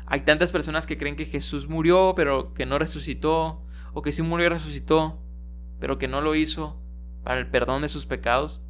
Hay 0.07 0.22
tantas 0.22 0.52
personas 0.52 0.87
que 0.87 0.98
creen 0.98 1.16
que 1.16 1.26
Jesús 1.26 1.68
murió, 1.68 2.14
pero 2.16 2.55
que 2.55 2.66
no 2.66 2.78
resucitó, 2.78 3.64
o 3.92 4.02
que 4.02 4.12
sí 4.12 4.22
murió 4.22 4.46
y 4.46 4.50
resucitó, 4.50 5.22
pero 5.78 5.98
que 5.98 6.09
no 6.09 6.20
lo 6.20 6.35
hizo 6.35 6.83
para 7.22 7.38
el 7.38 7.48
perdón 7.48 7.83
de 7.83 7.88
sus 7.88 8.07
pecados. 8.07 8.61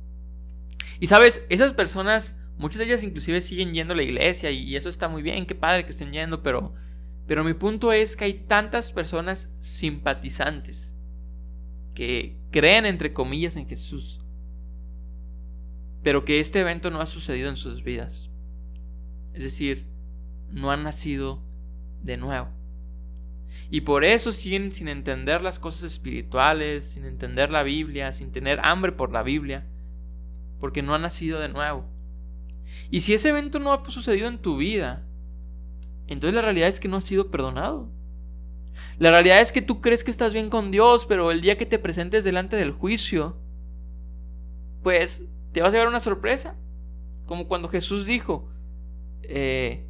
Y 1.01 1.07
sabes, 1.07 1.43
esas 1.49 1.73
personas 1.73 2.37
Muchas 2.63 2.79
de 2.79 2.85
ellas 2.85 3.03
inclusive 3.03 3.41
siguen 3.41 3.73
yendo 3.73 3.95
a 3.95 3.97
la 3.97 4.03
iglesia 4.03 4.51
y 4.51 4.77
eso 4.77 4.89
está 4.89 5.09
muy 5.09 5.23
bien, 5.23 5.47
qué 5.47 5.55
padre 5.57 5.85
que 5.85 5.91
estén 5.91 6.13
yendo, 6.13 6.45
pero, 6.45 6.75
pero 7.27 7.45
mi 7.45 7.55
punto 7.55 7.93
es 7.93 8.15
que 8.15 8.25
hay 8.25 8.35
tantas 8.35 8.93
personas 8.93 9.51
simpatizantes 9.61 10.92
que 11.95 12.37
creen 12.51 12.87
entre 12.87 13.13
comillas 13.13 13.57
en 13.57 13.69
Jesús, 13.69 14.21
pero 16.03 16.25
que 16.25 16.41
este 16.41 16.61
evento 16.61 16.91
no 16.91 17.01
ha 17.01 17.07
sucedido 17.07 17.49
en 17.49 17.57
sus 17.57 17.83
vidas. 17.83 18.31
Es 19.33 19.43
decir, 19.43 19.87
no 20.51 20.71
han 20.71 20.83
nacido 20.83 21.43
de 22.03 22.17
nuevo. 22.17 22.49
Y 23.71 23.83
por 23.83 24.05
eso 24.05 24.33
siguen 24.33 24.73
sin 24.73 24.89
entender 24.89 25.43
las 25.43 25.59
cosas 25.59 25.85
espirituales, 25.85 26.87
sin 26.87 27.05
entender 27.05 27.51
la 27.51 27.63
Biblia, 27.63 28.13
sin 28.13 28.33
tener 28.33 28.61
hambre 28.63 28.93
por 28.93 29.13
la 29.13 29.23
Biblia, 29.23 29.67
porque 30.59 30.83
no 30.83 30.95
han 30.95 31.03
nacido 31.03 31.41
de 31.41 31.49
nuevo. 31.49 31.85
Y 32.91 33.01
si 33.01 33.15
ese 33.15 33.31
evento 33.31 33.59
no 33.59 33.73
ha 33.73 33.85
sucedido 33.91 34.29
en 34.29 34.39
tu 34.39 34.57
vida, 34.57 35.05
entonces 36.07 36.35
la 36.35 36.43
realidad 36.43 36.69
es 36.69 36.81
que 36.81 36.89
no 36.89 36.99
has 36.99 37.05
sido 37.05 37.31
perdonado. 37.31 37.91
La 38.99 39.11
realidad 39.11 39.41
es 39.41 39.53
que 39.53 39.63
tú 39.63 39.81
crees 39.81 40.05
que 40.05 40.11
estás 40.11 40.33
bien 40.33 40.51
con 40.51 40.71
Dios, 40.71 41.07
pero 41.07 41.31
el 41.31 41.41
día 41.41 41.59
que 41.59 41.67
te 41.67 41.79
presentes 41.79 42.25
delante 42.25 42.57
del 42.57 42.73
juicio, 42.73 43.37
pues 44.83 45.25
te 45.53 45.61
vas 45.61 45.71
a 45.71 45.73
llevar 45.73 45.89
una 45.89 46.01
sorpresa. 46.01 46.57
Como 47.27 47.49
cuando 47.49 47.69
Jesús 47.69 48.05
dijo 48.07 48.51
eh, 49.23 49.87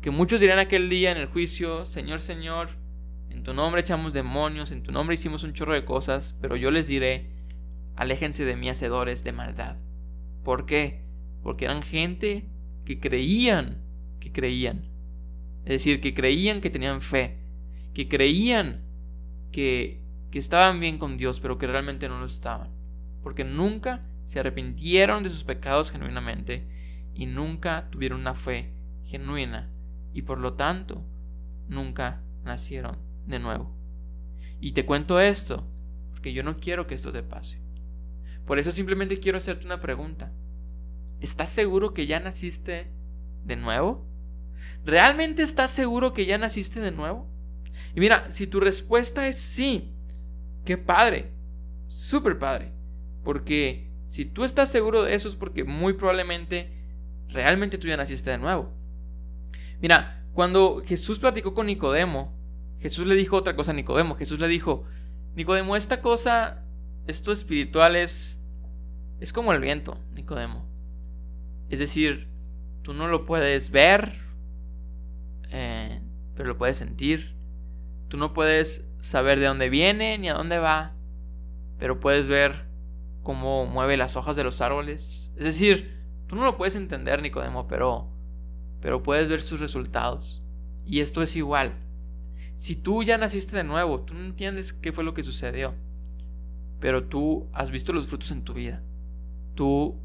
que 0.00 0.10
muchos 0.10 0.40
dirán 0.40 0.58
aquel 0.58 0.88
día 0.88 1.10
en 1.10 1.16
el 1.16 1.26
juicio, 1.26 1.84
Señor, 1.86 2.20
Señor, 2.20 2.70
en 3.30 3.42
tu 3.42 3.54
nombre 3.54 3.80
echamos 3.80 4.12
demonios, 4.12 4.70
en 4.70 4.82
tu 4.82 4.92
nombre 4.92 5.14
hicimos 5.14 5.42
un 5.42 5.54
chorro 5.54 5.74
de 5.74 5.84
cosas, 5.84 6.36
pero 6.40 6.56
yo 6.56 6.70
les 6.70 6.86
diré, 6.86 7.30
aléjense 7.96 8.44
de 8.44 8.56
mí, 8.56 8.68
hacedores 8.68 9.24
de 9.24 9.32
maldad. 9.32 9.76
¿Por 10.44 10.66
qué? 10.66 11.04
Porque 11.42 11.64
eran 11.64 11.82
gente 11.82 12.48
que 12.84 13.00
creían, 13.00 13.82
que 14.20 14.30
creían. 14.30 14.90
Es 15.64 15.70
decir, 15.70 16.00
que 16.00 16.14
creían 16.14 16.60
que 16.60 16.70
tenían 16.70 17.00
fe, 17.00 17.38
que 17.94 18.08
creían 18.08 18.82
que, 19.52 20.02
que 20.30 20.38
estaban 20.38 20.80
bien 20.80 20.98
con 20.98 21.16
Dios, 21.16 21.40
pero 21.40 21.58
que 21.58 21.66
realmente 21.66 22.08
no 22.08 22.18
lo 22.18 22.26
estaban. 22.26 22.70
Porque 23.22 23.44
nunca 23.44 24.02
se 24.24 24.40
arrepintieron 24.40 25.22
de 25.22 25.30
sus 25.30 25.44
pecados 25.44 25.90
genuinamente 25.90 26.66
y 27.14 27.26
nunca 27.26 27.88
tuvieron 27.90 28.20
una 28.20 28.34
fe 28.34 28.72
genuina 29.04 29.70
y 30.12 30.22
por 30.22 30.38
lo 30.38 30.54
tanto 30.54 31.04
nunca 31.68 32.22
nacieron 32.42 32.98
de 33.26 33.38
nuevo. 33.38 33.74
Y 34.60 34.72
te 34.72 34.84
cuento 34.84 35.20
esto 35.20 35.66
porque 36.10 36.32
yo 36.32 36.42
no 36.42 36.58
quiero 36.58 36.86
que 36.86 36.94
esto 36.94 37.12
te 37.12 37.22
pase. 37.22 37.60
Por 38.46 38.58
eso 38.58 38.72
simplemente 38.72 39.20
quiero 39.20 39.38
hacerte 39.38 39.66
una 39.66 39.80
pregunta. 39.80 40.32
¿Estás 41.20 41.50
seguro 41.50 41.92
que 41.92 42.06
ya 42.06 42.20
naciste 42.20 42.90
de 43.44 43.56
nuevo? 43.56 44.06
¿Realmente 44.84 45.42
estás 45.42 45.70
seguro 45.70 46.12
que 46.12 46.26
ya 46.26 46.38
naciste 46.38 46.80
de 46.80 46.90
nuevo? 46.90 47.33
Y 47.94 48.00
mira, 48.00 48.30
si 48.30 48.46
tu 48.46 48.60
respuesta 48.60 49.28
es 49.28 49.38
sí, 49.38 49.92
qué 50.64 50.76
padre, 50.78 51.32
súper 51.86 52.38
padre, 52.38 52.72
porque 53.22 53.90
si 54.06 54.24
tú 54.24 54.44
estás 54.44 54.70
seguro 54.70 55.02
de 55.02 55.14
eso 55.14 55.28
es 55.28 55.36
porque 55.36 55.64
muy 55.64 55.94
probablemente 55.94 56.70
realmente 57.28 57.78
tú 57.78 57.86
ya 57.86 57.96
naciste 57.96 58.30
de 58.30 58.38
nuevo. 58.38 58.72
Mira, 59.80 60.24
cuando 60.32 60.82
Jesús 60.84 61.18
platicó 61.18 61.54
con 61.54 61.66
Nicodemo, 61.66 62.32
Jesús 62.80 63.06
le 63.06 63.14
dijo 63.14 63.36
otra 63.36 63.56
cosa 63.56 63.70
a 63.72 63.74
Nicodemo. 63.74 64.14
Jesús 64.14 64.38
le 64.38 64.48
dijo, 64.48 64.84
Nicodemo, 65.36 65.76
esta 65.76 66.00
cosa, 66.00 66.64
esto 67.06 67.32
espiritual 67.32 67.96
es, 67.96 68.40
es 69.20 69.32
como 69.32 69.52
el 69.52 69.60
viento, 69.60 69.98
Nicodemo. 70.14 70.68
Es 71.70 71.78
decir, 71.78 72.28
tú 72.82 72.92
no 72.92 73.08
lo 73.08 73.26
puedes 73.26 73.70
ver, 73.70 74.20
eh, 75.50 76.00
pero 76.36 76.48
lo 76.48 76.58
puedes 76.58 76.76
sentir. 76.76 77.34
Tú 78.14 78.20
no 78.20 78.32
puedes 78.32 78.88
saber 79.00 79.40
de 79.40 79.46
dónde 79.46 79.68
viene 79.68 80.18
ni 80.18 80.28
a 80.28 80.34
dónde 80.34 80.58
va, 80.58 80.94
pero 81.80 81.98
puedes 81.98 82.28
ver 82.28 82.68
cómo 83.24 83.66
mueve 83.66 83.96
las 83.96 84.14
hojas 84.14 84.36
de 84.36 84.44
los 84.44 84.60
árboles. 84.60 85.32
Es 85.36 85.42
decir, 85.42 86.00
tú 86.28 86.36
no 86.36 86.44
lo 86.44 86.56
puedes 86.56 86.76
entender, 86.76 87.20
Nicodemo, 87.20 87.66
pero, 87.66 88.12
pero 88.80 89.02
puedes 89.02 89.28
ver 89.28 89.42
sus 89.42 89.58
resultados. 89.58 90.44
Y 90.84 91.00
esto 91.00 91.22
es 91.22 91.34
igual. 91.34 91.74
Si 92.54 92.76
tú 92.76 93.02
ya 93.02 93.18
naciste 93.18 93.56
de 93.56 93.64
nuevo, 93.64 94.02
tú 94.02 94.14
no 94.14 94.24
entiendes 94.24 94.72
qué 94.72 94.92
fue 94.92 95.02
lo 95.02 95.12
que 95.12 95.24
sucedió, 95.24 95.74
pero 96.78 97.08
tú 97.08 97.48
has 97.52 97.72
visto 97.72 97.92
los 97.92 98.06
frutos 98.06 98.30
en 98.30 98.44
tu 98.44 98.54
vida. 98.54 98.80
Tú 99.56 100.00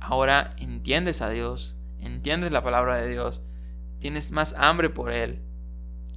ahora 0.00 0.56
entiendes 0.58 1.22
a 1.22 1.30
Dios, 1.30 1.76
entiendes 2.00 2.50
la 2.50 2.64
palabra 2.64 2.96
de 2.96 3.08
Dios, 3.08 3.40
tienes 4.00 4.32
más 4.32 4.52
hambre 4.58 4.90
por 4.90 5.12
Él. 5.12 5.42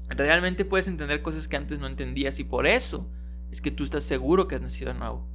Realmente 0.09 0.65
puedes 0.65 0.87
entender 0.87 1.21
cosas 1.21 1.47
que 1.47 1.55
antes 1.55 1.79
no 1.79 1.87
entendías 1.87 2.39
y 2.39 2.43
por 2.43 2.67
eso 2.67 3.09
es 3.51 3.61
que 3.61 3.71
tú 3.71 3.83
estás 3.83 4.03
seguro 4.03 4.47
que 4.47 4.55
has 4.55 4.61
nacido 4.61 4.93
de 4.93 4.99
nuevo. 4.99 5.27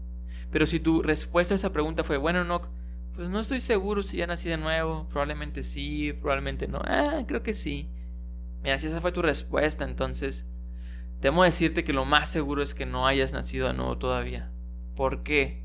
Pero 0.51 0.67
si 0.67 0.81
tu 0.81 1.03
respuesta 1.03 1.55
a 1.55 1.57
esa 1.57 1.73
pregunta 1.73 2.05
fue, 2.05 2.17
bueno, 2.17 2.45
no, 2.45 2.63
pues 3.15 3.29
no 3.29 3.41
estoy 3.41 3.61
seguro 3.61 4.03
si 4.03 4.19
ya 4.19 4.27
nací 4.27 4.49
de 4.49 4.57
nuevo, 4.57 5.09
probablemente 5.09 5.63
sí, 5.63 6.13
probablemente 6.13 6.69
no, 6.69 6.81
ah, 6.85 7.25
creo 7.27 7.43
que 7.43 7.55
sí. 7.55 7.89
Mira, 8.63 8.79
si 8.79 8.87
esa 8.87 9.01
fue 9.01 9.13
tu 9.13 9.23
respuesta, 9.23 9.85
entonces 9.85 10.47
temo 11.21 11.45
decirte 11.45 11.85
que 11.85 11.93
lo 11.93 12.05
más 12.05 12.29
seguro 12.29 12.63
es 12.63 12.75
que 12.75 12.87
no 12.87 13.07
hayas 13.07 13.33
nacido 13.33 13.69
de 13.69 13.75
nuevo 13.75 13.99
todavía. 13.99 14.51
¿Por 14.95 15.23
qué? 15.23 15.65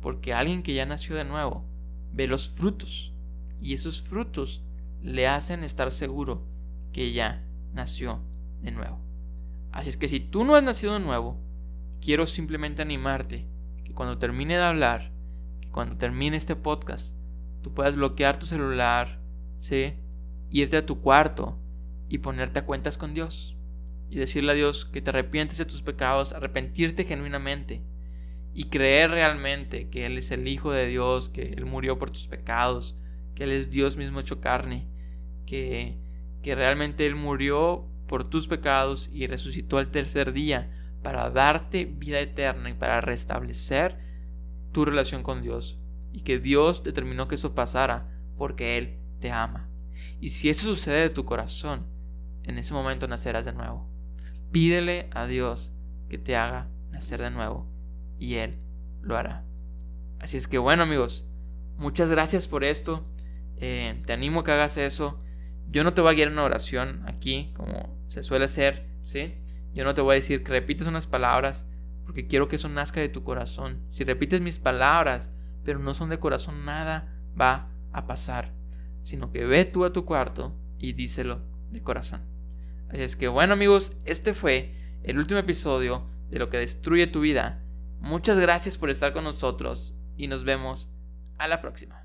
Porque 0.00 0.32
alguien 0.32 0.62
que 0.62 0.74
ya 0.74 0.86
nació 0.86 1.16
de 1.16 1.24
nuevo 1.24 1.64
ve 2.12 2.26
los 2.26 2.48
frutos 2.48 3.12
y 3.60 3.74
esos 3.74 4.02
frutos 4.02 4.62
le 5.02 5.26
hacen 5.26 5.64
estar 5.64 5.90
seguro 5.90 6.46
que 6.92 7.12
ya 7.12 7.42
nació 7.72 8.20
de 8.64 8.72
nuevo. 8.72 9.00
Así 9.70 9.88
es 9.88 9.96
que 9.96 10.08
si 10.08 10.20
tú 10.20 10.44
no 10.44 10.56
has 10.56 10.62
nacido 10.62 10.94
de 10.94 11.00
nuevo, 11.00 11.40
quiero 12.00 12.26
simplemente 12.26 12.82
animarte 12.82 13.46
que 13.84 13.92
cuando 13.92 14.18
termine 14.18 14.56
de 14.56 14.62
hablar, 14.62 15.12
que 15.60 15.70
cuando 15.70 15.96
termine 15.96 16.36
este 16.36 16.56
podcast, 16.56 17.14
tú 17.62 17.74
puedas 17.74 17.96
bloquear 17.96 18.38
tu 18.38 18.46
celular, 18.46 19.20
¿sí? 19.58 19.94
irte 20.50 20.76
a 20.76 20.86
tu 20.86 21.00
cuarto 21.00 21.58
y 22.08 22.18
ponerte 22.18 22.60
a 22.60 22.64
cuentas 22.64 22.96
con 22.96 23.14
Dios 23.14 23.56
y 24.08 24.16
decirle 24.16 24.52
a 24.52 24.54
Dios 24.54 24.84
que 24.84 25.02
te 25.02 25.10
arrepientes 25.10 25.58
de 25.58 25.64
tus 25.64 25.82
pecados, 25.82 26.32
arrepentirte 26.32 27.04
genuinamente 27.04 27.82
y 28.52 28.64
creer 28.64 29.10
realmente 29.10 29.90
que 29.90 30.06
Él 30.06 30.16
es 30.18 30.30
el 30.30 30.46
Hijo 30.46 30.70
de 30.70 30.86
Dios, 30.86 31.28
que 31.28 31.42
Él 31.42 31.64
murió 31.64 31.98
por 31.98 32.10
tus 32.10 32.28
pecados, 32.28 32.96
que 33.34 33.44
Él 33.44 33.50
es 33.50 33.70
Dios 33.70 33.96
mismo 33.96 34.20
hecho 34.20 34.40
carne, 34.40 34.86
que, 35.46 35.98
que 36.42 36.54
realmente 36.54 37.06
Él 37.06 37.16
murió 37.16 37.88
por 38.14 38.30
tus 38.30 38.46
pecados 38.46 39.10
y 39.12 39.26
resucitó 39.26 39.76
al 39.76 39.90
tercer 39.90 40.32
día 40.32 40.70
para 41.02 41.30
darte 41.30 41.84
vida 41.84 42.20
eterna 42.20 42.70
y 42.70 42.74
para 42.74 43.00
restablecer 43.00 43.98
tu 44.70 44.84
relación 44.84 45.24
con 45.24 45.42
Dios. 45.42 45.80
Y 46.12 46.20
que 46.20 46.38
Dios 46.38 46.84
determinó 46.84 47.26
que 47.26 47.34
eso 47.34 47.56
pasara 47.56 48.16
porque 48.38 48.78
Él 48.78 49.00
te 49.18 49.32
ama. 49.32 49.68
Y 50.20 50.28
si 50.28 50.48
eso 50.48 50.68
sucede 50.68 51.00
de 51.00 51.10
tu 51.10 51.24
corazón, 51.24 51.88
en 52.44 52.56
ese 52.56 52.72
momento 52.72 53.08
nacerás 53.08 53.46
de 53.46 53.52
nuevo. 53.52 53.90
Pídele 54.52 55.08
a 55.10 55.26
Dios 55.26 55.72
que 56.08 56.16
te 56.16 56.36
haga 56.36 56.70
nacer 56.92 57.20
de 57.20 57.32
nuevo 57.32 57.68
y 58.16 58.34
Él 58.34 58.60
lo 59.02 59.16
hará. 59.16 59.44
Así 60.20 60.36
es 60.36 60.46
que 60.46 60.58
bueno 60.58 60.84
amigos, 60.84 61.26
muchas 61.78 62.10
gracias 62.10 62.46
por 62.46 62.62
esto. 62.62 63.04
Eh, 63.56 64.00
te 64.06 64.12
animo 64.12 64.42
a 64.42 64.44
que 64.44 64.52
hagas 64.52 64.76
eso. 64.76 65.20
Yo 65.70 65.84
no 65.84 65.94
te 65.94 66.00
voy 66.00 66.12
a 66.12 66.14
guiar 66.14 66.28
en 66.28 66.34
una 66.34 66.44
oración 66.44 67.02
aquí, 67.06 67.52
como 67.56 67.98
se 68.08 68.22
suele 68.22 68.44
hacer, 68.44 68.86
¿sí? 69.02 69.34
Yo 69.74 69.84
no 69.84 69.94
te 69.94 70.00
voy 70.00 70.12
a 70.12 70.16
decir 70.16 70.44
que 70.44 70.52
repites 70.52 70.86
unas 70.86 71.06
palabras, 71.06 71.66
porque 72.04 72.26
quiero 72.26 72.48
que 72.48 72.56
eso 72.56 72.68
nazca 72.68 73.00
de 73.00 73.08
tu 73.08 73.24
corazón. 73.24 73.82
Si 73.90 74.04
repites 74.04 74.40
mis 74.40 74.58
palabras, 74.58 75.30
pero 75.64 75.78
no 75.78 75.94
son 75.94 76.10
de 76.10 76.18
corazón, 76.18 76.64
nada 76.64 77.12
va 77.38 77.70
a 77.92 78.06
pasar. 78.06 78.52
Sino 79.02 79.32
que 79.32 79.44
ve 79.46 79.64
tú 79.64 79.84
a 79.84 79.92
tu 79.92 80.04
cuarto 80.04 80.56
y 80.78 80.92
díselo 80.92 81.40
de 81.70 81.82
corazón. 81.82 82.22
Así 82.88 83.02
es 83.02 83.16
que 83.16 83.28
bueno 83.28 83.54
amigos, 83.54 83.92
este 84.04 84.34
fue 84.34 84.74
el 85.02 85.18
último 85.18 85.40
episodio 85.40 86.08
de 86.30 86.38
lo 86.38 86.50
que 86.50 86.58
destruye 86.58 87.06
tu 87.06 87.20
vida. 87.20 87.62
Muchas 88.00 88.38
gracias 88.38 88.78
por 88.78 88.90
estar 88.90 89.12
con 89.12 89.24
nosotros 89.24 89.94
y 90.16 90.28
nos 90.28 90.44
vemos 90.44 90.90
a 91.38 91.48
la 91.48 91.60
próxima. 91.60 92.03